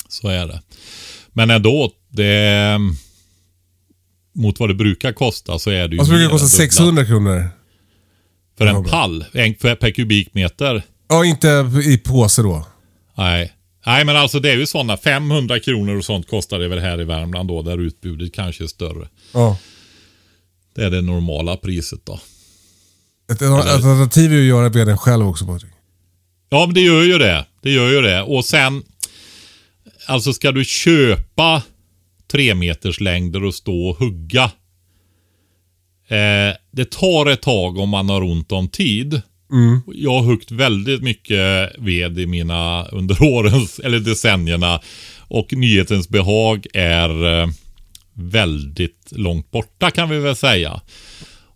Så 0.09 0.29
är 0.29 0.47
det. 0.47 0.63
Men 1.33 1.51
ändå, 1.51 1.93
det, 2.09 2.79
mot 4.33 4.61
vad 4.61 4.71
det 4.71 4.75
brukar 4.75 5.13
kosta 5.13 5.59
så 5.59 5.71
är 5.71 5.89
det 5.89 5.97
ju 5.97 6.03
det 6.03 6.11
mer 6.11 6.19
brukar 6.19 6.31
kosta 6.31 6.45
än 6.45 6.51
dubbla. 6.51 6.67
600 6.67 7.05
kronor. 7.07 7.49
För 8.59 8.67
en 8.67 8.85
pall, 8.85 9.25
en 9.33 9.55
per, 9.55 9.75
per 9.75 9.91
kubikmeter. 9.91 10.83
Ja, 11.09 11.25
inte 11.25 11.71
i 11.85 11.99
påse 11.99 12.43
då. 12.43 12.67
Nej. 13.15 13.53
Nej, 13.87 14.05
men 14.05 14.17
alltså 14.17 14.41
det 14.41 14.51
är 14.51 14.57
ju 14.57 14.67
sådana 14.67 14.97
500 14.97 15.61
kronor 15.61 15.97
och 15.97 16.05
sånt 16.05 16.29
kostar 16.29 16.59
det 16.59 16.69
väl 16.69 16.79
här 16.79 17.01
i 17.01 17.05
Värmland 17.05 17.49
då, 17.49 17.63
där 17.63 17.79
utbudet 17.79 18.35
kanske 18.35 18.65
är 18.65 18.69
större. 18.69 19.09
Ja. 19.33 19.59
Det 20.75 20.85
är 20.85 20.91
det 20.91 21.03
normala 21.03 21.57
priset 21.57 22.01
då. 22.07 22.21
Ett, 23.33 23.43
alternativ 23.43 24.33
är 24.33 24.37
ju 24.37 24.43
att 24.43 24.49
göra 24.49 24.69
veden 24.69 24.99
själv 24.99 25.29
också 25.29 25.47
Patrik. 25.47 25.73
Ja, 26.49 26.67
men 26.67 26.75
det 26.75 26.81
gör 26.81 27.03
ju 27.03 27.19
det. 27.19 27.47
Det 27.63 27.71
gör 27.71 27.91
ju 27.91 28.01
det. 28.01 28.23
Och 28.23 28.45
sen, 28.45 28.83
alltså 30.07 30.33
ska 30.33 30.53
du 30.53 30.65
köpa 30.65 31.63
tre 32.33 32.55
meters 32.55 33.01
längder 33.01 33.45
och 33.45 33.55
stå 33.55 33.89
och 33.89 33.97
hugga. 33.97 34.51
Eh, 36.15 36.55
det 36.71 36.91
tar 36.91 37.27
ett 37.27 37.43
tag 37.43 37.79
om 37.79 37.89
man 37.89 38.09
har 38.09 38.23
ont 38.23 38.53
om 38.53 38.69
tid. 38.69 39.23
Jag 39.95 40.11
har 40.11 40.23
huggt 40.23 40.51
väldigt 40.51 41.03
mycket 41.03 41.73
ved 41.79 42.19
i 42.19 42.27
mina, 42.27 42.85
under 42.85 43.23
årens, 43.35 43.79
eller 43.79 44.01
decennierna. 44.01 44.81
Och 45.29 45.53
nyhetens 45.53 46.09
behag 46.09 46.67
är 46.75 47.41
eh, 47.41 47.49
väldigt 48.15 49.09
långt 49.11 49.51
borta 49.51 49.91
kan 49.91 50.11
vi 50.11 50.19
väl 50.19 50.37
säga. 50.37 50.81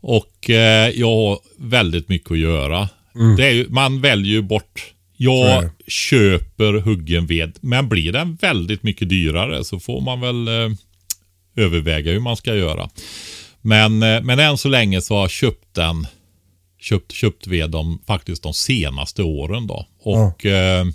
Och 0.00 0.50
eh, 0.50 0.90
jag 0.90 1.06
har 1.06 1.38
väldigt 1.58 2.08
mycket 2.08 2.30
att 2.30 2.38
göra. 2.38 2.88
Det 3.36 3.46
är 3.46 3.66
man 3.68 4.00
väljer 4.00 4.32
ju 4.32 4.42
bort. 4.42 4.94
Jag 5.16 5.70
köper 5.86 6.72
huggen 6.72 7.26
ved, 7.26 7.58
men 7.60 7.88
blir 7.88 8.12
den 8.12 8.38
väldigt 8.40 8.82
mycket 8.82 9.08
dyrare 9.08 9.64
så 9.64 9.80
får 9.80 10.00
man 10.00 10.20
väl 10.20 10.48
eh, 10.48 10.76
överväga 11.56 12.12
hur 12.12 12.20
man 12.20 12.36
ska 12.36 12.54
göra. 12.54 12.90
Men, 13.62 14.02
eh, 14.02 14.22
men 14.22 14.38
än 14.38 14.58
så 14.58 14.68
länge 14.68 15.00
så 15.00 15.14
har 15.14 15.20
jag 15.20 15.30
köpt 15.30 15.74
den 15.74 16.06
köpt, 16.80 17.12
köpt 17.12 17.46
ved 17.46 17.70
de, 17.70 17.98
faktiskt 18.06 18.42
de 18.42 18.54
senaste 18.54 19.22
åren 19.22 19.66
då. 19.66 19.86
Och 20.02 20.46
eh, 20.46 20.86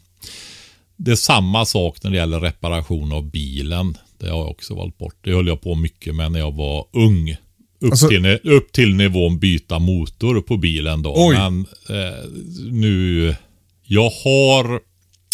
det 0.98 1.12
är 1.12 1.16
samma 1.16 1.66
sak 1.66 2.04
när 2.04 2.12
det 2.12 2.18
gäller 2.18 2.40
reparation 2.40 3.12
av 3.12 3.30
bilen. 3.32 3.98
Det 4.18 4.30
har 4.30 4.38
jag 4.38 4.50
också 4.52 4.76
valt 4.76 4.98
bort. 4.98 5.16
Det 5.22 5.32
höll 5.32 5.48
jag 5.48 5.62
på 5.62 5.76
mycket 5.76 6.16
med 6.16 6.32
när 6.32 6.40
jag 6.40 6.52
var 6.56 6.86
ung. 6.92 7.32
Upp, 7.80 7.92
Alltså- 7.92 8.08
till, 8.08 8.40
upp 8.44 8.72
till 8.72 8.96
nivån 8.96 9.40
byta 9.40 9.80
motor 9.80 10.42
på 10.42 10.58
bilen 10.58 11.02
då. 11.02 11.14
Oj. 11.18 11.36
Men 11.36 11.66
eh, 11.90 12.30
nu, 12.72 13.36
jag 13.84 14.10
har 14.10 14.80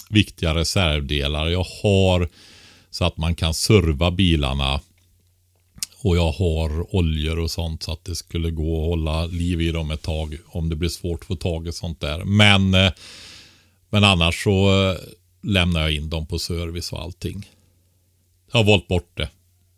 viktiga 0.10 0.56
reservdelar. 0.56 1.50
Jag 1.50 1.66
har 1.84 2.30
så 2.92 3.06
att 3.06 3.18
man 3.18 3.36
kan 3.36 3.54
serva 3.54 4.12
bilarna. 4.12 4.82
Och 6.02 6.18
jag 6.18 6.32
har 6.32 6.96
oljor 6.96 7.40
och 7.40 7.52
sånt 7.52 7.84
så 7.84 7.92
att 7.94 8.06
det 8.06 8.16
skulle 8.16 8.52
gå 8.52 8.82
att 8.82 8.88
hålla 8.90 9.26
liv 9.26 9.62
i 9.62 9.72
dem 9.72 9.92
ett 9.92 10.02
tag 10.02 10.38
om 10.48 10.70
det 10.70 10.76
blir 10.76 10.90
svårt 10.90 11.22
att 11.22 11.28
få 11.28 11.36
tag 11.36 11.68
i 11.68 11.72
sånt 11.72 12.02
där. 12.02 12.24
Men, 12.24 12.74
eh, 12.74 12.92
men 13.90 14.04
annars 14.04 14.44
så 14.44 14.90
eh, 14.92 14.98
lämnar 15.44 15.82
jag 15.82 15.92
in 15.92 16.10
dem 16.10 16.28
på 16.28 16.40
service 16.40 16.92
och 16.92 17.02
allting. 17.02 17.50
Jag 18.52 18.60
har 18.60 18.64
valt 18.64 18.88
bort 18.88 19.12
det. 19.18 19.30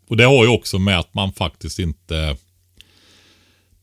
Och 0.08 0.16
det 0.16 0.24
har 0.24 0.44
ju 0.44 0.50
också 0.50 0.78
med 0.78 0.98
att 0.98 1.14
man 1.14 1.32
faktiskt 1.32 1.78
inte 1.78 2.36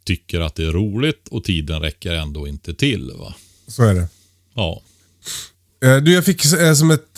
tycker 0.04 0.41
att 0.41 0.56
det 0.56 0.63
är 0.63 0.71
roligt 0.71 1.28
och 1.28 1.43
tiden 1.43 1.82
räcker 1.82 2.13
ändå 2.13 2.47
inte 2.47 2.73
till. 2.73 3.12
Va? 3.19 3.34
Så 3.67 3.84
är 3.84 3.93
det. 3.93 4.08
Ja. 4.54 4.82
Eh, 5.84 5.97
Du, 5.97 6.13
jag 6.13 6.25
fick 6.25 6.41
som 6.78 6.91
ett 6.91 7.17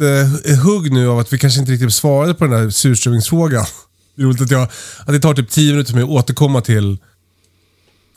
hugg 0.63 0.91
nu 0.91 1.07
av 1.07 1.19
att 1.19 1.33
vi 1.33 1.37
kanske 1.37 1.59
inte 1.59 1.71
riktigt 1.71 1.93
svarade 1.93 2.33
på 2.33 2.43
den 2.43 2.53
där 2.53 2.69
surströmmingsfrågan. 2.69 3.65
Det 4.15 4.21
är 4.21 4.25
roligt 4.25 4.41
att, 4.41 4.51
jag, 4.51 4.61
att 4.99 5.07
det 5.07 5.19
tar 5.19 5.33
typ 5.33 5.49
10 5.49 5.71
minuter 5.71 5.89
för 5.91 5.95
mig 5.95 6.03
att 6.03 6.09
återkomma 6.09 6.61
till, 6.61 6.97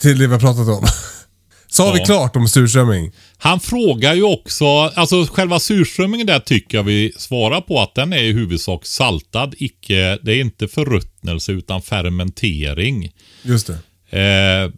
till 0.01 0.19
det 0.19 0.27
vi 0.27 0.33
har 0.33 0.41
pratat 0.41 0.69
om. 0.69 0.87
Sa 1.67 1.93
vi 1.93 1.99
Ja. 1.99 2.05
klart 2.05 2.37
om 2.37 2.49
surströmming? 2.49 3.13
Han 3.39 3.61
frågar 3.61 4.15
ju 4.15 4.23
också, 4.23 4.67
alltså 4.67 5.27
själva 5.27 5.61
surströmmingen 5.61 6.27
där 6.27 6.41
tycker 6.41 6.79
jag 6.79 6.85
vi 6.85 7.13
svarar 7.17 7.61
på 7.61 7.81
att 7.83 7.95
den 7.95 8.13
är 8.13 8.23
i 8.23 8.33
huvudsak 8.33 8.87
saltad. 8.87 9.55
Icke, 9.59 10.19
det 10.23 10.33
är 10.33 10.41
inte 10.41 10.69
förruttnelse 10.69 11.53
utan 11.53 11.83
fermentering. 11.83 13.13
Just 13.43 13.71
det. 14.11 14.19
Eh, 14.19 14.71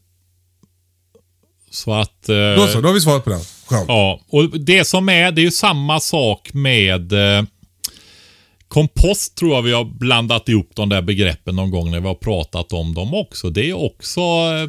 så 1.71 1.95
att... 1.95 2.29
Eh, 2.29 2.37
Då 2.57 2.67
så, 2.67 2.81
då 2.81 2.89
har 2.89 2.95
vi 2.95 3.01
svarat 3.01 3.25
på 3.25 3.31
den. 3.31 3.41
Skönt. 3.67 3.85
Ja, 3.89 4.21
och 4.29 4.61
det 4.61 4.85
som 4.85 5.09
är, 5.09 5.33
det 5.33 5.41
är 5.41 5.45
ju 5.45 5.51
samma 5.51 6.01
sak 6.01 6.51
med 6.53 7.13
eh, 7.13 7.45
kompost 8.77 9.35
tror 9.35 9.55
jag 9.55 9.63
vi 9.63 9.73
har 9.73 9.85
blandat 9.85 10.49
ihop 10.49 10.71
de 10.75 10.89
där 10.89 11.03
begreppen 11.03 11.57
någon 11.57 11.71
gång 11.71 11.91
när 11.91 12.01
vi 12.01 12.07
har 12.07 12.15
pratat 12.15 12.73
om 12.73 12.95
dem 12.95 13.15
också. 13.15 13.51
Det 13.51 13.71
är 13.71 13.85
också 13.85 14.21
eh, 14.21 14.63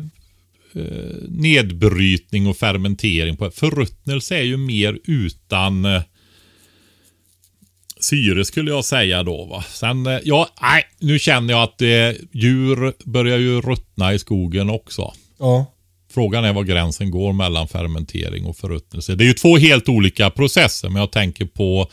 eh, 0.82 1.16
nedbrytning 1.28 2.48
och 2.48 2.58
fermentering. 2.58 3.38
Förruttnelse 3.52 4.38
är 4.38 4.44
ju 4.44 4.58
mer 4.58 5.00
utan 5.04 5.86
eh, 5.86 6.02
syre 8.00 8.46
skulle 8.46 8.72
jag 8.72 8.86
säga 8.86 9.24
då. 9.24 9.46
Va? 9.46 9.64
Sen, 9.70 10.08
eh, 10.08 10.20
ja, 10.24 10.50
nej, 10.62 10.84
nu 11.00 11.20
känner 11.20 11.54
jag 11.54 11.64
att 11.64 11.82
eh, 11.82 11.88
djur 12.32 13.10
börjar 13.10 13.38
ju 13.38 13.62
ruttna 13.62 14.14
i 14.14 14.20
skogen 14.20 14.70
också. 14.70 15.14
Ja. 15.40 15.66
Frågan 16.14 16.46
är 16.46 16.54
var 16.54 16.64
gränsen 16.64 17.12
går 17.12 17.34
mellan 17.34 17.68
fermentering 17.68 18.46
och 18.46 18.58
förruttnelse. 18.58 19.16
Det 19.16 19.24
är 19.24 19.28
ju 19.28 19.34
två 19.34 19.58
helt 19.58 19.90
olika 19.90 20.30
processer, 20.30 20.90
men 20.90 21.00
jag 21.00 21.12
tänker 21.12 21.46
på, 21.46 21.90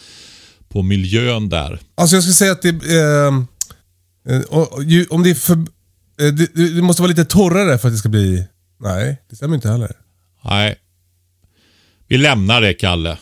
på 0.74 0.82
miljön 0.82 1.48
där. 1.48 1.80
Alltså 1.94 2.16
jag 2.16 2.22
skulle 2.22 2.34
säga 2.34 2.52
att 2.52 2.62
det... 2.62 2.68
Eh, 2.68 3.34
eh, 4.34 4.42
ju- 4.86 5.06
om 5.10 5.22
det 5.22 5.30
är 5.30 5.34
för... 5.34 5.52
Eh, 6.20 6.32
det, 6.32 6.74
det 6.74 6.82
måste 6.82 7.02
vara 7.02 7.08
lite 7.08 7.24
torrare 7.24 7.78
för 7.78 7.88
att 7.88 7.94
det 7.94 7.98
ska 7.98 8.08
bli... 8.08 8.44
Nej, 8.80 9.22
det 9.30 9.36
stämmer 9.36 9.54
inte 9.54 9.68
heller. 9.68 9.92
Nej. 10.44 10.76
Vi 12.08 12.16
lämnar 12.18 12.60
det, 12.60 12.74
Kalle. 12.74 13.18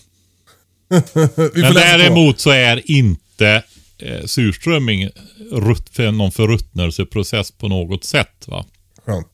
Men 1.55 1.75
däremot 1.75 2.41
så 2.41 2.51
är 2.51 2.91
inte 2.91 3.63
eh, 3.99 4.25
surströmming 4.25 5.09
rutt, 5.53 5.89
för 5.89 6.11
någon 6.11 6.33
förruttnelseprocess 6.33 7.51
på 7.51 7.69
något 7.69 8.05
sätt. 8.05 8.45
Va? 8.49 8.65
Skönt. 9.07 9.29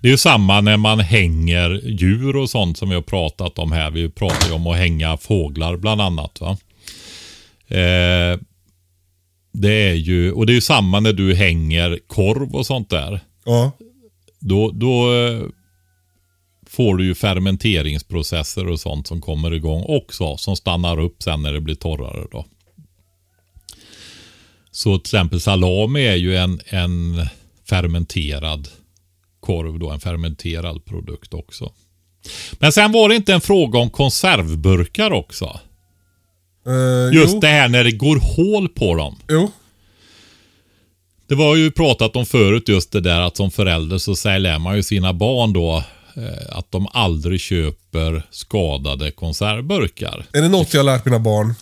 Det 0.00 0.08
är 0.08 0.12
ju 0.12 0.18
samma 0.18 0.60
när 0.60 0.76
man 0.76 1.00
hänger 1.00 1.70
djur 1.84 2.36
och 2.36 2.50
sånt 2.50 2.78
som 2.78 2.88
vi 2.88 2.94
har 2.94 3.02
pratat 3.02 3.58
om 3.58 3.72
här. 3.72 3.90
Vi 3.90 4.08
pratar 4.10 4.48
ju 4.48 4.54
om 4.54 4.66
att 4.66 4.76
hänga 4.76 5.16
fåglar 5.16 5.76
bland 5.76 6.00
annat. 6.00 6.40
va. 6.40 6.56
Eh, 7.68 8.38
det 9.52 9.88
är 9.88 9.94
ju, 9.94 10.32
och 10.32 10.46
det 10.46 10.52
är 10.52 10.54
ju 10.54 10.60
samma 10.60 11.00
när 11.00 11.12
du 11.12 11.34
hänger 11.34 11.98
korv 12.06 12.54
och 12.54 12.66
sånt 12.66 12.90
där. 12.90 13.20
Ja. 13.44 13.72
Då, 14.40 14.70
då 14.70 15.14
eh, 15.14 15.42
får 16.66 16.96
du 16.96 17.04
ju 17.04 17.14
fermenteringsprocesser 17.14 18.66
och 18.66 18.80
sånt 18.80 19.06
som 19.06 19.20
kommer 19.20 19.54
igång 19.54 19.84
också. 19.88 20.36
Som 20.36 20.56
stannar 20.56 21.00
upp 21.00 21.22
sen 21.22 21.42
när 21.42 21.52
det 21.52 21.60
blir 21.60 21.74
torrare 21.74 22.26
då. 22.30 22.46
Så 24.70 24.98
till 24.98 25.16
exempel 25.16 25.40
salami 25.40 26.06
är 26.06 26.16
ju 26.16 26.36
en, 26.36 26.60
en 26.66 27.26
fermenterad 27.68 28.68
korv 29.40 29.78
då. 29.78 29.90
En 29.90 30.00
fermenterad 30.00 30.84
produkt 30.84 31.34
också. 31.34 31.72
Men 32.52 32.72
sen 32.72 32.92
var 32.92 33.08
det 33.08 33.16
inte 33.16 33.34
en 33.34 33.40
fråga 33.40 33.78
om 33.78 33.90
konservburkar 33.90 35.10
också. 35.10 35.60
Eh, 36.66 37.14
Just 37.14 37.34
jo. 37.34 37.40
det 37.40 37.46
här 37.48 37.68
när 37.68 37.84
det 37.84 37.90
går 37.92 38.16
hål 38.36 38.68
på 38.68 38.94
dem. 38.94 39.16
Jo. 39.28 39.50
Det 41.28 41.34
var 41.34 41.56
ju 41.56 41.70
pratat 41.70 42.16
om 42.16 42.26
förut 42.26 42.68
just 42.68 42.92
det 42.92 43.00
där 43.00 43.20
att 43.20 43.36
som 43.36 43.50
förälder 43.50 43.98
så 43.98 44.16
säger 44.16 44.38
lär 44.38 44.58
man 44.58 44.76
ju 44.76 44.82
sina 44.82 45.12
barn 45.12 45.52
då 45.52 45.76
eh, 46.16 46.56
att 46.58 46.70
de 46.72 46.86
aldrig 46.92 47.40
köper 47.40 48.22
skadade 48.30 49.10
konservburkar. 49.10 50.26
Är 50.32 50.42
det 50.42 50.48
något 50.48 50.74
jag 50.74 50.78
har 50.80 50.84
lärt 50.84 51.04
mina 51.04 51.18
barn? 51.18 51.54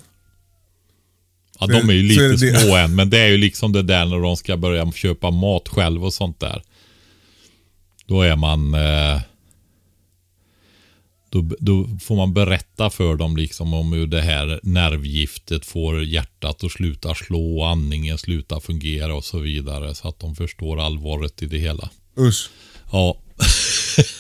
Ja, 1.61 1.67
de 1.67 1.89
är 1.91 1.93
ju 1.95 2.15
Så 2.15 2.21
är 2.23 2.29
lite 2.29 2.47
det 2.47 2.53
det. 2.53 2.59
små 2.59 2.77
än, 2.77 2.95
men 2.95 3.11
det 3.11 3.19
är 3.19 3.29
ju 3.29 3.37
liksom 3.37 3.73
det 3.73 3.83
där 3.83 4.05
när 4.05 4.19
de 4.21 4.37
ska 4.37 4.57
börja 4.57 4.93
köpa 4.93 5.31
mat 5.31 5.69
själv 5.69 6.05
och 6.05 6.13
sånt 6.15 6.41
där. 6.41 6.63
Då 8.07 8.23
är 8.23 8.37
man... 8.37 8.75
Eh, 8.75 9.21
Då, 11.35 11.45
då 11.59 11.89
får 12.01 12.17
man 12.17 12.35
berätta 12.35 12.91
för 12.91 13.17
dem 13.17 13.37
liksom 13.37 13.75
om 13.75 13.93
hur 13.93 14.07
det 14.07 14.21
här 14.21 14.61
nervgiftet 14.63 15.67
får 15.67 16.05
hjärtat 16.05 16.65
att 16.65 16.73
sluta 16.73 17.15
slå, 17.15 17.65
andningen 17.65 18.19
sluta 18.19 18.61
fungera 18.61 19.15
och 19.15 19.25
så 19.25 19.39
vidare. 19.39 19.95
Så 19.95 20.09
att 20.09 20.19
de 20.19 20.37
förstår 20.37 20.81
allvaret 20.81 21.43
i 21.43 21.47
det 21.47 21.59
hela. 21.59 21.91
Usch. 22.19 22.51
Ja. 22.93 23.17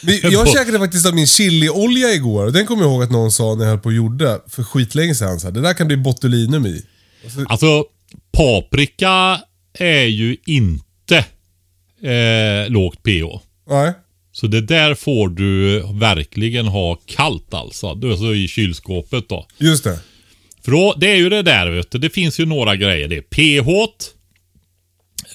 Jag 0.22 0.48
käkade 0.48 0.78
faktiskt 0.78 1.06
av 1.06 1.14
min 1.14 1.26
chiliolja 1.26 2.12
igår. 2.12 2.50
Den 2.50 2.66
kommer 2.66 2.82
jag 2.82 2.92
ihåg 2.92 3.02
att 3.02 3.10
någon 3.10 3.32
sa 3.32 3.54
när 3.54 3.64
jag 3.64 3.70
höll 3.70 3.80
på 3.80 3.88
och 3.88 3.94
gjorde 3.94 4.40
för 4.48 4.62
skitlänge 4.62 5.14
sedan. 5.14 5.40
Så 5.40 5.46
här, 5.46 5.54
det 5.54 5.60
där 5.60 5.74
kan 5.74 5.86
bli 5.86 5.96
botulinum 5.96 6.66
i. 6.66 6.82
Alltså, 7.48 7.84
paprika 8.32 9.40
är 9.78 10.04
ju 10.04 10.36
inte 10.46 11.16
eh, 12.02 12.70
lågt 12.70 13.02
pH. 13.02 13.40
Nej. 13.68 13.92
Så 14.34 14.46
det 14.46 14.60
där 14.60 14.94
får 14.94 15.28
du 15.28 15.82
verkligen 15.92 16.66
ha 16.66 16.94
kallt 16.94 17.54
alltså. 17.54 17.94
Du 17.94 18.10
alltså 18.10 18.34
i 18.34 18.48
kylskåpet 18.48 19.28
då. 19.28 19.46
Just 19.58 19.84
det. 19.84 19.98
För 20.64 20.72
då, 20.72 20.94
det 20.96 21.06
är 21.06 21.16
ju 21.16 21.28
det 21.28 21.42
där 21.42 21.70
vet 21.70 21.90
du. 21.90 21.98
Det 21.98 22.10
finns 22.10 22.40
ju 22.40 22.46
några 22.46 22.76
grejer. 22.76 23.08
Det 23.08 23.16
är 23.16 23.20
pH. 23.20 23.68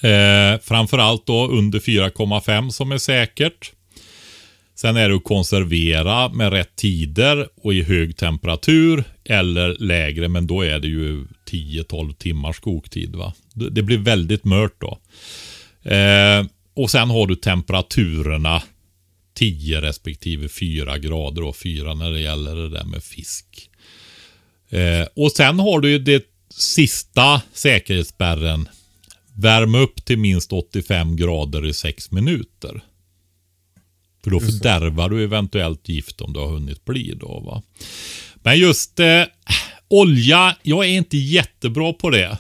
Eh, 0.08 0.60
framförallt 0.64 1.26
då 1.26 1.48
under 1.48 1.80
4,5 1.80 2.70
som 2.70 2.92
är 2.92 2.98
säkert. 2.98 3.72
Sen 4.76 4.98
är 4.98 5.10
det 5.10 5.16
att 5.16 5.24
konservera 5.24 6.30
med 6.30 6.54
rätt 6.54 6.76
tider 6.76 7.48
och 7.64 7.74
i 7.74 7.82
hög 7.84 8.18
temperatur 8.18 9.04
eller 9.26 9.76
lägre. 9.80 10.28
Men 10.28 10.48
då 10.48 10.62
är 10.62 10.80
det 10.80 10.88
ju 10.88 11.26
10-12 11.52 12.14
timmars 12.14 12.60
koktid. 12.60 13.16
Va? 13.16 13.34
Det 13.54 13.82
blir 13.82 13.98
väldigt 13.98 14.46
mört 14.46 14.76
då. 14.78 14.98
Eh, 15.92 16.46
och 16.76 16.92
sen 16.92 17.10
har 17.10 17.28
du 17.28 17.36
temperaturerna 17.36 18.62
10 19.40 19.82
respektive 19.82 20.50
4 20.50 20.98
grader 20.98 21.44
och 21.44 21.56
4 21.56 21.94
när 21.94 22.12
det 22.12 22.20
gäller 22.20 22.56
det 22.56 22.70
där 22.70 22.84
med 22.84 23.04
fisk. 23.04 23.70
Eh, 24.70 25.08
och 25.16 25.32
sen 25.32 25.60
har 25.60 25.80
du 25.80 25.90
ju 25.90 26.00
det 26.00 26.26
sista 26.50 27.42
säkerhetsspärren. 27.54 28.70
Värm 29.34 29.76
upp 29.76 30.06
till 30.06 30.18
minst 30.18 30.54
85 30.54 31.16
grader 31.16 31.66
i 31.66 31.74
6 31.74 32.12
minuter. 32.12 32.82
För 34.24 34.32
då 34.32 34.40
fördärvar 34.40 35.10
du 35.10 35.24
eventuellt 35.24 35.90
gift 35.90 36.22
om 36.22 36.34
du 36.34 36.40
har 36.40 36.48
hunnit 36.48 36.86
bli 36.86 37.14
då 37.20 37.40
va. 37.40 37.64
Men 38.36 38.60
just 38.60 39.00
eh, 39.00 39.24
olja, 39.88 40.58
jag 40.64 40.86
är 40.86 40.90
inte 40.90 41.18
jättebra 41.18 41.94
på 41.94 42.10
det. 42.10 42.38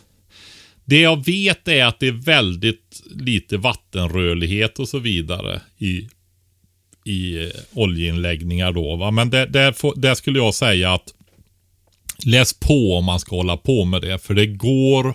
Det 0.85 1.01
jag 1.01 1.25
vet 1.25 1.67
är 1.67 1.85
att 1.85 1.99
det 1.99 2.07
är 2.07 2.11
väldigt 2.11 3.03
lite 3.11 3.57
vattenrörlighet 3.57 4.79
och 4.79 4.89
så 4.89 4.99
vidare 4.99 5.61
i, 5.77 6.09
i 7.09 7.51
oljeinläggningar 7.73 8.71
då. 8.71 8.95
Va? 8.95 9.11
Men 9.11 9.29
det, 9.29 9.45
det, 9.45 9.73
får- 9.73 9.93
där 9.95 10.15
skulle 10.15 10.39
jag 10.39 10.53
säga 10.55 10.93
att 10.93 11.13
läs 12.25 12.53
på 12.53 12.95
om 12.97 13.05
man 13.05 13.19
ska 13.19 13.35
hålla 13.35 13.57
på 13.57 13.85
med 13.85 14.01
det. 14.01 14.19
För 14.19 14.33
det 14.33 14.45
går. 14.47 15.13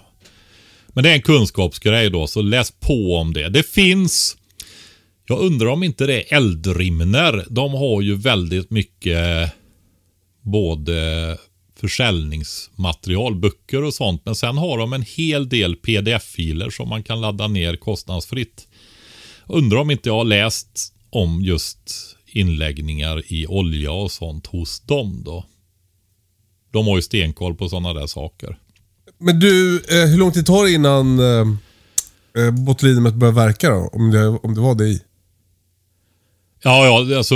Men 0.89 1.05
det 1.05 1.11
är 1.11 1.15
en 1.15 1.23
kunskapsgrej 1.23 2.11
då, 2.11 2.27
så 2.27 2.43
läs 2.43 2.71
på 2.81 3.17
om 3.17 3.33
det. 3.33 3.49
Det 3.49 3.63
finns. 3.71 4.37
Jag 5.27 5.39
undrar 5.41 5.67
om 5.67 5.83
inte 5.83 6.07
det 6.07 6.23
är 6.33 6.37
eldrimner. 6.37 7.45
De 7.51 7.73
har 7.75 8.03
ju 8.03 8.15
väldigt 8.15 8.71
mycket 8.71 9.51
både 10.43 11.39
försäljningsmaterial, 11.81 13.35
böcker 13.35 13.83
och 13.85 13.95
sånt. 13.95 14.23
Men 14.25 14.35
sen 14.35 14.59
har 14.59 14.79
de 14.79 14.93
en 14.93 15.03
hel 15.03 15.49
del 15.49 15.77
pdf-filer 15.77 16.71
som 16.71 16.89
man 16.89 17.03
kan 17.03 17.21
ladda 17.21 17.49
ner 17.49 17.77
kostnadsfritt. 17.77 18.69
Undrar 19.47 19.79
om 19.79 19.91
inte 19.91 20.09
jag 20.09 20.17
har 20.17 20.25
läst 20.25 20.94
om 21.15 21.43
just 21.43 22.17
inläggningar 22.27 23.33
i 23.33 23.47
olja 23.47 23.93
och 23.93 24.13
sånt 24.13 24.47
hos 24.47 24.81
dem 24.81 25.23
då. 25.25 25.45
De 26.71 26.87
har 26.87 26.97
ju 26.97 27.03
stenkoll 27.03 27.55
på 27.55 27.69
sådana 27.69 27.93
där 27.93 28.07
saker. 28.07 28.59
Men 29.19 29.41
du, 29.41 29.77
eh, 29.77 30.09
hur 30.09 30.19
lång 30.19 30.33
tid 30.33 30.47
tar 30.47 30.65
det 30.65 30.73
innan 30.73 31.19
eh, 31.19 31.47
eh, 32.39 32.51
botulinumet 32.51 33.15
börjar 33.15 33.33
verka 33.33 33.71
då? 33.71 33.91
Om 33.93 34.11
det, 34.11 34.29
om 34.29 34.55
det 34.55 34.61
var 34.61 34.75
det 34.75 34.85
i? 34.85 35.03
Ja, 36.63 36.85
ja, 36.87 37.17
alltså. 37.17 37.35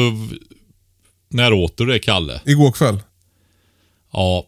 När 1.28 1.52
åt 1.52 1.76
du 1.76 1.86
det, 1.86 1.98
Kalle? 1.98 2.40
Igår 2.46 2.72
kväll? 2.72 3.02
Ja, 4.12 4.46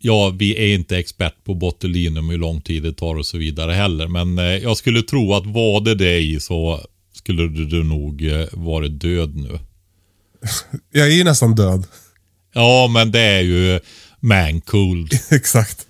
ja, 0.00 0.32
vi 0.38 0.56
är 0.56 0.74
inte 0.74 0.98
expert 0.98 1.44
på 1.44 1.54
botulinum, 1.54 2.28
hur 2.28 2.38
lång 2.38 2.60
tid 2.60 2.82
det 2.82 2.92
tar 2.92 3.14
och 3.14 3.26
så 3.26 3.38
vidare 3.38 3.72
heller. 3.72 4.08
Men 4.08 4.38
eh, 4.38 4.44
jag 4.44 4.76
skulle 4.76 5.02
tro 5.02 5.34
att 5.34 5.46
var 5.46 5.80
det 5.80 5.94
det 5.94 6.18
i 6.18 6.40
så 6.40 6.80
skulle 7.22 7.48
du, 7.48 7.84
nog 7.84 8.26
eh, 8.26 8.46
varit 8.52 9.00
död 9.00 9.36
nu. 9.36 9.58
Jag 10.92 11.06
är 11.06 11.12
ju 11.12 11.24
nästan 11.24 11.54
död. 11.54 11.86
Ja, 12.54 12.88
men 12.88 13.12
det 13.12 13.20
är 13.20 13.40
ju 13.40 13.80
mancold. 14.20 15.12
Exakt. 15.30 15.86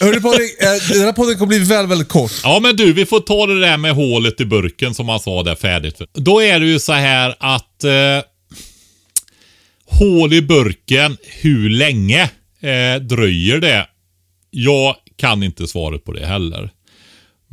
Hörru 0.00 0.20
Patrik, 0.20 0.62
eh, 0.62 0.92
den 0.92 1.04
här 1.04 1.12
podden 1.12 1.38
kommer 1.38 1.46
bli 1.46 1.58
väldigt, 1.58 1.90
väldigt 1.90 2.08
kort. 2.08 2.32
Ja, 2.42 2.60
men 2.62 2.76
du, 2.76 2.92
vi 2.92 3.06
får 3.06 3.20
ta 3.20 3.46
det 3.46 3.60
där 3.60 3.76
med 3.76 3.94
hålet 3.94 4.40
i 4.40 4.44
burken 4.44 4.94
som 4.94 5.06
man 5.06 5.20
sa 5.20 5.42
där 5.42 5.54
färdigt. 5.54 6.00
Då 6.12 6.42
är 6.42 6.60
det 6.60 6.66
ju 6.66 6.78
så 6.78 6.92
här 6.92 7.34
att 7.38 7.84
eh, 7.84 8.22
hål 9.86 10.32
i 10.32 10.42
burken, 10.42 11.16
hur 11.22 11.70
länge 11.70 12.22
eh, 12.60 13.00
dröjer 13.00 13.60
det? 13.60 13.86
Jag 14.50 14.96
kan 15.16 15.42
inte 15.42 15.66
svaret 15.66 16.04
på 16.04 16.12
det 16.12 16.26
heller. 16.26 16.70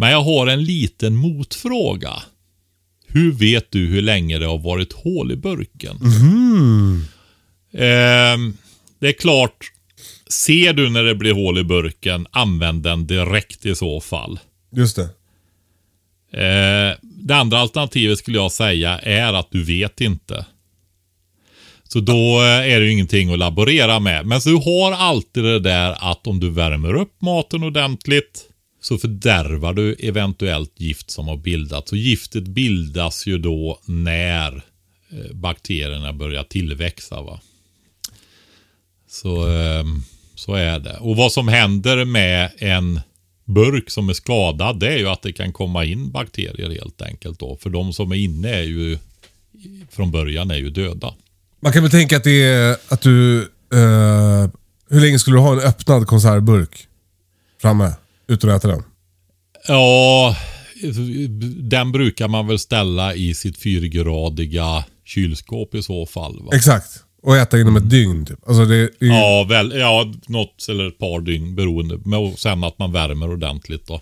Men 0.03 0.11
jag 0.11 0.21
har 0.21 0.47
en 0.47 0.63
liten 0.63 1.15
motfråga. 1.15 2.13
Hur 3.07 3.31
vet 3.31 3.71
du 3.71 3.87
hur 3.87 4.01
länge 4.01 4.39
det 4.39 4.45
har 4.45 4.57
varit 4.57 4.93
hål 4.93 5.31
i 5.31 5.35
burken? 5.35 5.97
Ehm, 7.73 8.57
det 8.99 9.07
är 9.07 9.19
klart, 9.19 9.71
ser 10.29 10.73
du 10.73 10.89
när 10.89 11.03
det 11.03 11.15
blir 11.15 11.33
hål 11.33 11.57
i 11.57 11.63
burken, 11.63 12.27
använd 12.31 12.83
den 12.83 13.07
direkt 13.07 13.65
i 13.65 13.75
så 13.75 14.01
fall. 14.01 14.39
Just 14.71 14.95
det. 14.95 15.03
Eh, 16.43 16.97
det 17.01 17.35
andra 17.35 17.59
alternativet 17.59 18.17
skulle 18.19 18.37
jag 18.37 18.51
säga 18.51 18.99
är 18.99 19.33
att 19.33 19.51
du 19.51 19.63
vet 19.63 20.01
inte. 20.01 20.45
Så 21.83 21.99
då 21.99 22.41
eh, 22.41 22.73
är 22.73 22.79
det 22.79 22.85
ju 22.85 22.91
ingenting 22.91 23.33
att 23.33 23.39
laborera 23.39 23.99
med. 23.99 24.25
Men 24.25 24.41
så 24.41 24.49
du 24.49 24.55
har 24.55 24.91
alltid 24.91 25.43
det 25.43 25.59
där 25.59 26.11
att 26.11 26.27
om 26.27 26.39
du 26.39 26.49
värmer 26.49 26.93
upp 26.93 27.21
maten 27.21 27.63
ordentligt 27.63 28.49
så 28.83 28.97
fördärvar 28.97 29.73
du 29.73 29.93
eventuellt 29.93 30.79
gift 30.79 31.11
som 31.11 31.27
har 31.27 31.37
bildats. 31.37 31.91
Och 31.91 31.97
giftet 31.97 32.43
bildas 32.43 33.27
ju 33.27 33.37
då 33.37 33.79
när 33.85 34.55
eh, 35.09 35.33
bakterierna 35.33 36.13
börjar 36.13 36.43
tillväxa. 36.43 37.21
Va? 37.21 37.39
Så, 39.09 39.47
ehm, 39.47 40.03
så 40.35 40.53
är 40.53 40.79
det. 40.79 40.97
Och 40.99 41.15
vad 41.15 41.31
som 41.31 41.47
händer 41.47 42.05
med 42.05 42.51
en 42.57 42.99
burk 43.45 43.89
som 43.89 44.09
är 44.09 44.13
skadad 44.13 44.79
det 44.79 44.93
är 44.93 44.97
ju 44.97 45.07
att 45.07 45.21
det 45.21 45.33
kan 45.33 45.53
komma 45.53 45.85
in 45.85 46.11
bakterier 46.11 46.69
helt 46.69 47.01
enkelt. 47.01 47.39
Då. 47.39 47.57
För 47.61 47.69
de 47.69 47.93
som 47.93 48.11
är 48.11 48.15
inne 48.15 48.49
är 48.49 48.63
ju 48.63 48.97
från 49.91 50.11
början 50.11 50.51
är 50.51 50.57
ju 50.57 50.69
döda. 50.69 51.13
Man 51.59 51.73
kan 51.73 51.81
väl 51.83 51.91
tänka 51.91 52.17
att 52.17 52.23
det 52.23 52.43
är 52.43 52.77
att 52.87 53.01
du... 53.01 53.41
Eh, 53.73 54.49
hur 54.89 54.99
länge 55.01 55.19
skulle 55.19 55.37
du 55.37 55.41
ha 55.41 55.53
en 55.53 55.59
öppnad 55.59 56.07
konservburk 56.07 56.87
framme 57.61 57.93
utan 58.27 58.49
att 58.49 58.55
äta 58.57 58.67
den? 58.67 58.83
Ja, 59.67 60.35
den 61.59 61.91
brukar 61.91 62.27
man 62.27 62.47
väl 62.47 62.59
ställa 62.59 63.15
i 63.15 63.33
sitt 63.33 63.57
fyrgradiga 63.57 64.85
kylskåp 65.05 65.75
i 65.75 65.83
så 65.83 66.05
fall. 66.05 66.39
Va? 66.43 66.51
Exakt. 66.55 67.03
Och 67.21 67.37
äta 67.37 67.59
inom 67.59 67.75
ett 67.75 67.89
dygn 67.89 68.25
typ. 68.25 68.47
Alltså 68.47 68.65
det, 68.65 68.89
det 68.99 69.05
Ja, 69.05 69.45
väl, 69.49 69.71
ja, 69.75 70.13
något 70.27 70.65
eller 70.69 70.87
ett 70.87 70.97
par 70.97 71.21
dygn 71.21 71.55
beroende. 71.55 71.99
Men 72.05 72.19
och 72.19 72.39
sen 72.39 72.63
att 72.63 72.79
man 72.79 72.91
värmer 72.91 73.31
ordentligt. 73.31 73.87
Då. 73.87 74.01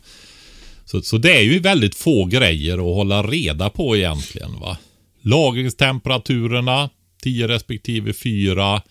Så, 0.86 1.02
så 1.02 1.18
det 1.18 1.38
är 1.38 1.42
ju 1.42 1.60
väldigt 1.60 1.96
få 1.96 2.26
grejer 2.26 2.74
att 2.74 2.96
hålla 2.96 3.24
reda 3.24 3.70
på 3.70 3.98
egentligen. 3.98 4.60
va. 4.60 4.78
Lagringstemperaturerna 5.22 6.90
10 7.24 7.48
respektive 7.48 8.14
4. 8.14 8.82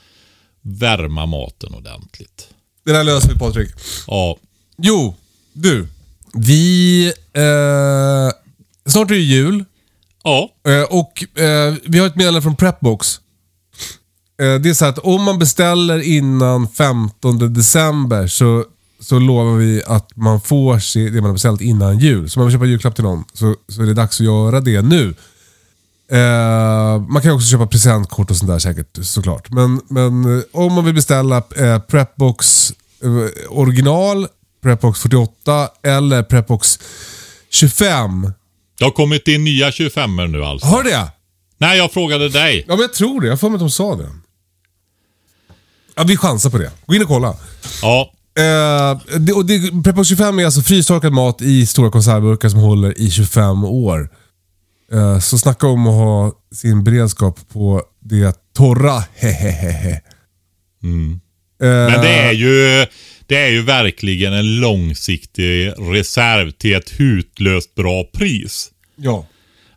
Värma 0.63 1.27
maten 1.27 1.75
ordentligt. 1.75 2.49
det 2.85 2.93
där 2.93 3.05
löser 3.05 3.33
vi 3.33 3.39
Patrik. 3.39 3.71
Ja, 4.07 4.37
Jo, 4.83 5.15
du. 5.53 5.89
Vi... 6.35 7.07
Eh, 7.33 8.31
snart 8.87 9.11
är 9.11 9.15
det 9.15 9.21
jul. 9.21 9.65
ja, 10.25 10.51
Eh, 10.69 10.83
och 10.83 11.41
eh, 11.43 11.75
vi 11.85 11.99
har 11.99 12.07
ett 12.07 12.17
meddelande 12.17 12.43
från 12.43 12.57
Prepbox. 12.57 13.21
Eh, 14.41 14.55
det 14.55 14.71
är 14.71 14.75
så 14.75 14.85
att 14.85 14.99
om 14.99 15.23
man 15.23 15.39
beställer 15.39 15.99
innan 16.03 16.69
15 16.69 17.55
december 17.55 18.27
så, 18.27 18.65
så 19.01 19.19
lovar 19.19 19.57
vi 19.57 19.83
att 19.87 20.17
man 20.17 20.41
får 20.41 20.79
se 20.79 21.01
det 21.01 21.21
man 21.21 21.25
har 21.25 21.33
beställt 21.33 21.61
innan 21.61 21.99
jul. 21.99 22.31
Så 22.31 22.41
om 22.41 22.41
man 22.41 22.47
vill 22.47 22.55
köpa 22.59 22.67
julklapp 22.67 22.95
till 22.95 23.05
någon 23.05 23.25
så, 23.33 23.57
så 23.69 23.83
är 23.83 23.87
det 23.87 23.95
dags 23.95 24.21
att 24.21 24.27
göra 24.27 24.61
det 24.61 24.83
nu. 24.83 25.15
Eh, 26.11 27.01
man 27.09 27.23
kan 27.23 27.33
också 27.33 27.47
köpa 27.47 27.67
presentkort 27.67 28.31
och 28.31 28.37
sånt 28.37 28.51
där 28.51 28.59
säkert 28.59 28.99
såklart. 29.05 29.51
Men, 29.51 29.81
men 29.89 30.39
eh, 30.39 30.45
om 30.53 30.73
man 30.73 30.85
vill 30.85 30.95
beställa 30.95 31.37
eh, 31.57 31.79
Prepbox 31.79 32.73
original, 33.49 34.27
Prepbox 34.63 35.01
48 35.01 35.69
eller 35.83 36.23
Prepbox 36.23 36.79
25. 37.51 38.33
det 38.79 38.85
har 38.85 38.91
kommit 38.91 39.29
in 39.29 39.45
nya 39.45 39.73
25 39.73 40.17
nu 40.17 40.45
alltså. 40.45 40.67
Har 40.67 40.85
det? 40.85 41.09
Nej, 41.59 41.79
jag 41.79 41.93
frågade 41.93 42.29
dig. 42.29 42.65
Ja, 42.69 42.75
men 42.75 42.81
jag 42.81 42.93
tror 42.95 43.21
det. 43.21 43.29
Jag 43.29 43.41
för 43.41 43.49
mig 43.49 43.55
att 43.55 43.61
de 43.61 43.71
sa 43.71 43.97
det. 43.97 44.11
Ja, 45.97 46.03
vi 46.03 46.17
chansar 46.17 46.51
på 46.51 46.59
det. 46.59 46.71
Gå 46.87 46.95
in 46.95 47.03
och 47.03 47.09
kolla. 47.09 47.37
Ja, 47.83 48.13
Eh, 48.39 49.19
det, 49.19 49.33
och 49.33 49.47
det, 49.47 49.83
Prepbox 49.85 50.09
25 50.09 50.39
är 50.39 50.45
alltså 50.45 50.63
frystorkad 50.63 51.13
mat 51.13 51.43
i 51.43 51.67
stora 51.67 51.91
konservburkar 51.91 52.49
som 52.49 52.61
håller 52.61 53.01
i 53.01 53.11
25 53.11 53.65
år. 53.65 54.09
Eh, 54.93 55.19
så 55.19 55.39
snacka 55.39 55.67
om 55.67 55.87
att 55.87 55.95
ha 55.95 56.33
sin 56.55 56.85
beredskap 56.85 57.39
på 57.53 57.83
det 58.01 58.37
torra. 58.57 59.05
Hehehehe. 59.15 60.01
Mm. 60.83 61.21
Eh, 61.63 61.69
men 61.69 62.01
det 62.01 62.09
är 62.09 62.33
ju... 62.33 62.87
Det 63.31 63.37
är 63.37 63.49
ju 63.49 63.63
verkligen 63.63 64.33
en 64.33 64.61
långsiktig 64.61 65.73
reserv 65.79 66.51
till 66.51 66.75
ett 66.75 67.01
hutlöst 67.01 67.75
bra 67.75 68.05
pris. 68.05 68.71
Ja. 68.97 69.27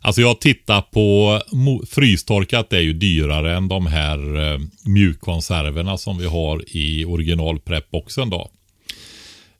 Alltså 0.00 0.20
jag 0.20 0.40
tittar 0.40 0.82
på 0.82 1.40
frystorkat 1.88 2.72
är 2.72 2.80
ju 2.80 2.92
dyrare 2.92 3.56
än 3.56 3.68
de 3.68 3.86
här 3.86 4.52
eh, 4.52 4.60
mjukkonserverna 4.84 5.98
som 5.98 6.18
vi 6.18 6.26
har 6.26 6.64
i 6.76 7.04
original 7.04 7.60
prepboxen 7.60 8.30
då. 8.30 8.50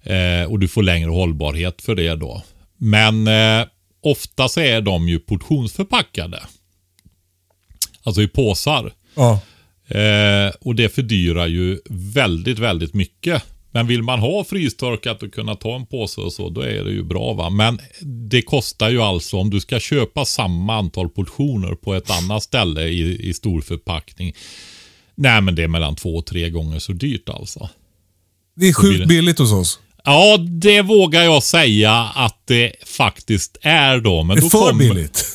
Eh, 0.02 0.50
och 0.50 0.58
du 0.58 0.68
får 0.68 0.82
längre 0.82 1.10
hållbarhet 1.10 1.82
för 1.82 1.94
det 1.94 2.14
då. 2.14 2.42
Men 2.76 3.28
eh, 3.28 3.66
ofta 4.02 4.48
så 4.48 4.60
är 4.60 4.80
de 4.80 5.08
ju 5.08 5.18
portionsförpackade. 5.18 6.42
Alltså 8.02 8.22
i 8.22 8.28
påsar. 8.28 8.92
Ja. 9.14 9.40
Eh, 9.88 10.52
och 10.60 10.74
det 10.74 10.88
fördyrar 10.88 11.46
ju 11.46 11.78
väldigt, 11.90 12.58
väldigt 12.58 12.94
mycket. 12.94 13.42
Men 13.74 13.86
vill 13.86 14.02
man 14.02 14.18
ha 14.20 14.44
frystorkat 14.44 15.22
och 15.22 15.32
kunna 15.34 15.54
ta 15.54 15.76
en 15.76 15.86
påse 15.86 16.20
och 16.20 16.32
så, 16.32 16.48
då 16.48 16.60
är 16.60 16.84
det 16.84 16.90
ju 16.90 17.02
bra 17.02 17.32
va. 17.32 17.50
Men 17.50 17.78
det 18.30 18.42
kostar 18.42 18.90
ju 18.90 19.02
alltså, 19.02 19.36
om 19.36 19.50
du 19.50 19.60
ska 19.60 19.80
köpa 19.80 20.24
samma 20.24 20.74
antal 20.76 21.08
portioner 21.08 21.74
på 21.74 21.94
ett 21.94 22.10
annat 22.10 22.42
ställe 22.42 22.82
i, 22.82 23.28
i 23.28 23.34
stor 23.34 23.60
förpackning. 23.60 24.34
Nej 25.14 25.40
men 25.40 25.54
det 25.54 25.62
är 25.62 25.68
mellan 25.68 25.96
två 25.96 26.16
och 26.16 26.26
tre 26.26 26.50
gånger 26.50 26.78
så 26.78 26.92
dyrt 26.92 27.28
alltså. 27.28 27.68
Det 28.56 28.64
är 28.64 28.68
det. 28.68 28.74
sjukt 28.74 29.08
billigt 29.08 29.38
hos 29.38 29.52
oss. 29.52 29.78
Ja, 30.04 30.36
det 30.36 30.82
vågar 30.82 31.22
jag 31.22 31.42
säga 31.42 31.92
att 32.14 32.38
det 32.44 32.72
faktiskt 32.86 33.56
är 33.62 33.98
då. 34.00 34.22
Men 34.22 34.36
Det 34.36 34.40
då 34.40 34.46
är 34.46 34.50
för 34.50 34.68
kom- 34.68 34.78
billigt. 34.78 35.26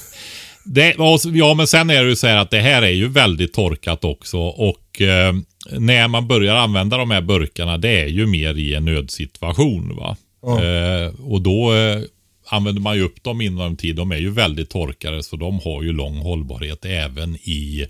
Det, 0.72 0.96
ja, 1.34 1.54
men 1.54 1.68
sen 1.68 1.90
är 1.90 2.04
det 2.04 2.10
ju 2.10 2.16
så 2.16 2.28
här 2.28 2.38
att 2.38 2.52
det 2.52 2.60
här 2.60 2.82
är 2.82 2.90
ju 2.90 3.08
väldigt 3.08 3.54
torkat 3.54 4.04
också. 4.04 4.40
Och 4.40 5.02
eh, 5.02 5.34
när 5.72 6.08
man 6.08 6.28
börjar 6.28 6.56
använda 6.56 6.98
de 6.98 7.12
här 7.12 7.22
burkarna, 7.22 7.78
det 7.78 8.02
är 8.02 8.08
ju 8.08 8.28
mer 8.28 8.58
i 8.58 8.74
en 8.74 8.86
nödsituation. 8.86 9.96
Va? 9.96 10.18
Ja. 10.42 10.64
Eh, 10.64 11.12
och 11.22 11.42
då 11.42 11.74
eh, 11.74 12.02
använder 12.50 12.82
man 12.82 12.96
ju 12.96 13.04
upp 13.04 13.24
dem 13.24 13.42
inom 13.42 13.76
tid. 13.76 13.96
De 13.96 14.12
är 14.12 14.18
ju 14.18 14.30
väldigt 14.30 14.70
torkade, 14.70 15.24
så 15.24 15.36
de 15.36 15.60
har 15.60 15.84
ju 15.84 15.94
lång 15.94 16.18
hållbarhet 16.18 16.86
även 16.86 17.36
i 17.36 17.86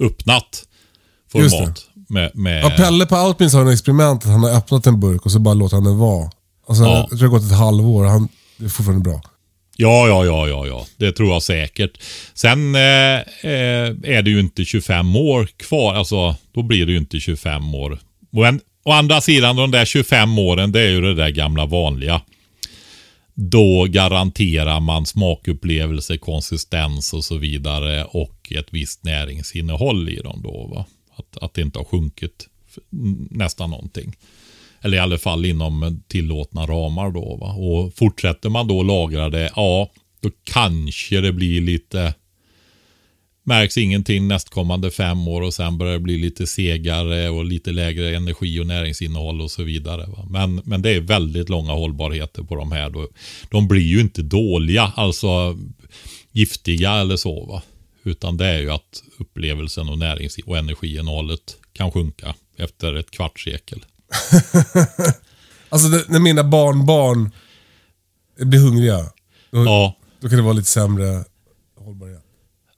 öppnat 0.00 0.64
format. 1.32 1.86
Med, 2.08 2.30
med, 2.34 2.64
Ja, 2.64 2.70
Pelle 2.70 3.06
på 3.06 3.16
Alpins 3.16 3.52
har 3.54 3.60
en 3.60 3.72
experiment 3.72 4.24
att 4.24 4.30
han 4.30 4.42
har 4.42 4.56
öppnat 4.56 4.86
en 4.86 5.00
burk 5.00 5.26
och 5.26 5.32
så 5.32 5.38
bara 5.38 5.54
låter 5.54 5.76
han 5.76 5.84
den 5.84 5.98
vara. 5.98 6.30
Alltså, 6.68 6.84
Ja. 6.84 6.96
Jag 6.98 7.08
tror 7.08 7.18
det 7.18 7.24
har 7.24 7.30
gått 7.40 7.50
ett 7.50 7.58
halvår 7.58 8.04
och 8.04 8.10
han, 8.10 8.28
det 8.56 8.64
är 8.64 8.68
fortfarande 8.68 9.10
bra. 9.10 9.20
Ja, 9.78 10.08
ja, 10.08 10.24
ja, 10.24 10.48
ja, 10.48 10.66
ja. 10.66 10.86
Det 10.96 11.12
tror 11.12 11.28
jag 11.28 11.42
säkert. 11.42 11.98
Sen 12.34 12.74
eh, 12.74 12.80
eh, 12.80 13.88
är 14.02 14.22
det 14.22 14.30
ju 14.30 14.40
inte 14.40 14.64
25 14.64 15.16
år 15.16 15.46
kvar. 15.56 15.94
Alltså, 15.94 16.36
då 16.52 16.62
blir 16.62 16.86
det 16.86 16.92
ju 16.92 16.98
inte 16.98 17.20
25 17.20 17.74
år. 17.74 17.98
Men 18.30 18.60
å 18.82 18.90
andra 18.90 19.20
sidan, 19.20 19.56
de 19.56 19.70
där 19.70 19.84
25 19.84 20.38
åren, 20.38 20.72
det 20.72 20.80
är 20.80 20.90
ju 20.90 21.00
det 21.00 21.14
där 21.14 21.30
gamla 21.30 21.66
vanliga. 21.66 22.20
Då 23.34 23.86
garanterar 23.88 24.80
man 24.80 25.06
smakupplevelse, 25.06 26.18
konsistens 26.18 27.12
och 27.12 27.24
så 27.24 27.36
vidare 27.36 28.04
och 28.04 28.52
ett 28.52 28.68
visst 28.70 29.04
näringsinnehåll 29.04 30.08
i 30.08 30.16
dem 30.16 30.40
då. 30.42 30.66
Va? 30.74 30.86
Att, 31.16 31.42
att 31.42 31.54
det 31.54 31.62
inte 31.62 31.78
har 31.78 31.84
sjunkit 31.84 32.48
nästan 33.30 33.70
någonting. 33.70 34.16
Eller 34.86 34.96
i 34.96 35.00
alla 35.00 35.18
fall 35.18 35.44
inom 35.44 36.02
tillåtna 36.08 36.66
ramar 36.66 37.10
då. 37.10 37.36
Va? 37.36 37.52
Och 37.52 37.94
fortsätter 37.94 38.48
man 38.48 38.68
då 38.68 38.82
lagra 38.82 39.28
det, 39.28 39.50
ja, 39.56 39.90
då 40.20 40.30
kanske 40.44 41.20
det 41.20 41.32
blir 41.32 41.60
lite 41.60 42.14
märks 43.42 43.78
ingenting 43.78 44.28
nästkommande 44.28 44.90
fem 44.90 45.28
år 45.28 45.42
och 45.42 45.54
sen 45.54 45.78
börjar 45.78 45.92
det 45.92 46.00
bli 46.00 46.18
lite 46.18 46.46
segare 46.46 47.28
och 47.28 47.44
lite 47.44 47.72
lägre 47.72 48.16
energi 48.16 48.60
och 48.60 48.66
näringsinnehåll 48.66 49.40
och 49.40 49.50
så 49.50 49.62
vidare. 49.62 50.06
Va? 50.06 50.26
Men, 50.30 50.60
men 50.64 50.82
det 50.82 50.90
är 50.90 51.00
väldigt 51.00 51.48
långa 51.48 51.72
hållbarheter 51.72 52.42
på 52.42 52.56
de 52.56 52.72
här. 52.72 52.90
Då. 52.90 53.08
De 53.50 53.68
blir 53.68 53.82
ju 53.82 54.00
inte 54.00 54.22
dåliga, 54.22 54.92
alltså 54.96 55.58
giftiga 56.32 56.92
eller 56.92 57.16
så. 57.16 57.44
Va? 57.44 57.62
Utan 58.02 58.36
det 58.36 58.46
är 58.46 58.58
ju 58.58 58.70
att 58.70 59.02
upplevelsen 59.18 59.88
och 59.88 59.98
närings 59.98 60.38
och 60.46 60.58
energiinnehållet 60.58 61.56
kan 61.72 61.92
sjunka 61.92 62.34
efter 62.56 62.94
ett 62.94 63.10
kvartssekel. 63.10 63.84
Alltså 65.68 65.88
det, 65.88 66.04
när 66.08 66.18
mina 66.18 66.44
barnbarn 66.44 67.30
blir 68.38 68.60
hungriga, 68.60 68.98
då, 69.50 69.64
Ja, 69.64 69.96
då 70.20 70.28
kan 70.28 70.36
det 70.38 70.42
vara 70.44 70.52
lite 70.52 70.70
sämre 70.70 71.24
hållbarhet. 71.84 72.22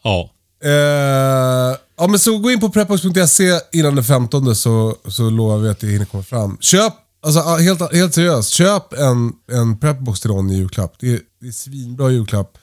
ja. 0.02 0.30
Eh, 0.64 1.76
ja 1.96 2.06
men 2.08 2.18
så 2.18 2.38
gå 2.38 2.50
in 2.50 2.60
på 2.60 2.68
prepbox.se 2.70 3.60
innan 3.72 3.94
den 3.94 4.04
15 4.04 4.54
så, 4.56 4.96
så 5.08 5.30
lovar 5.30 5.58
vi 5.58 5.68
att 5.68 5.80
det 5.80 5.86
hinner 5.86 6.04
komma 6.04 6.22
fram. 6.22 6.58
Köp, 6.60 6.92
alltså 7.22 7.40
helt, 7.40 7.92
helt 7.94 8.14
seriöst, 8.14 8.50
köp 8.50 8.92
en, 8.92 9.32
en 9.52 9.78
prepbox 9.78 10.20
till 10.20 10.30
någon 10.30 10.50
i 10.50 10.56
julklapp. 10.56 10.94
Det 11.00 11.12
är, 11.12 11.20
det 11.40 11.48
är 11.48 11.52
svinbra 11.52 12.10
julklapp. 12.10 12.58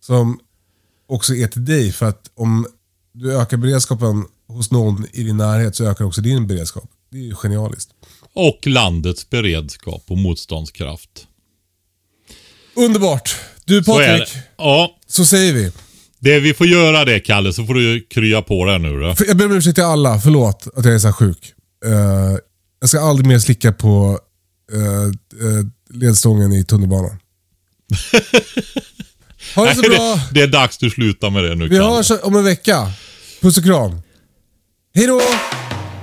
Som 0.00 0.40
också 1.08 1.34
är 1.34 1.46
till 1.48 1.64
dig 1.64 1.92
för 1.92 2.06
att 2.06 2.30
om 2.34 2.66
du 3.12 3.36
ökar 3.40 3.56
beredskapen 3.56 4.24
hos 4.48 4.70
någon 4.70 5.06
i 5.12 5.22
din 5.22 5.36
närhet 5.36 5.76
så 5.76 5.84
ökar 5.84 6.04
också 6.04 6.20
din 6.20 6.46
beredskap. 6.46 6.90
Det 7.10 7.18
är 7.18 7.22
ju 7.22 7.34
genialiskt. 7.34 7.90
Och 8.32 8.66
landets 8.66 9.30
beredskap 9.30 10.04
och 10.08 10.18
motståndskraft. 10.18 11.26
Underbart! 12.76 13.36
Du 13.64 13.82
Så. 13.84 13.92
Patrik, 13.92 14.28
Ja, 14.58 14.96
så 15.06 15.24
säger 15.24 15.52
vi. 15.52 15.72
det, 16.18 16.40
vi 16.40 16.54
får 16.54 16.66
göra 16.66 17.04
det 17.04 17.20
Kalle, 17.20 17.52
så 17.52 17.66
får 17.66 17.74
du 17.74 18.06
krya 18.10 18.42
på 18.42 18.64
dig 18.64 18.78
nu 18.78 19.00
då. 19.00 19.14
Jag 19.26 19.36
ber 19.36 19.46
om 19.46 19.52
ursäkt 19.52 19.74
till 19.74 19.84
alla, 19.84 20.20
förlåt 20.20 20.66
att 20.76 20.84
jag 20.84 20.94
är 20.94 20.98
så 20.98 21.12
sjuk. 21.12 21.52
Eh, 21.84 21.92
jag 22.80 22.88
ska 22.88 23.00
aldrig 23.00 23.26
mer 23.26 23.38
slicka 23.38 23.72
på 23.72 24.18
uh, 24.72 25.12
ledstången 25.90 26.52
i 26.52 26.64
tunnelbanan. 26.64 27.10
ha 29.54 29.64
det 29.66 29.74
så 29.74 29.80
Nej, 29.80 29.90
bra. 29.90 30.14
det, 30.14 30.20
det 30.32 30.42
är 30.42 30.46
dags 30.46 30.78
du 30.78 30.90
slutar 30.90 31.30
med 31.30 31.44
det 31.44 31.54
nu 31.54 31.68
Vi 31.68 31.76
Kalle. 31.76 31.90
hörs 31.96 32.10
om 32.22 32.36
en 32.36 32.44
vecka. 32.44 32.92
Puss 33.40 33.58
och 33.58 33.64
kram. 33.64 34.00
Hej 34.94 35.06
då! 35.06 35.20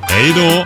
Hej 0.01 0.33
då! 0.35 0.65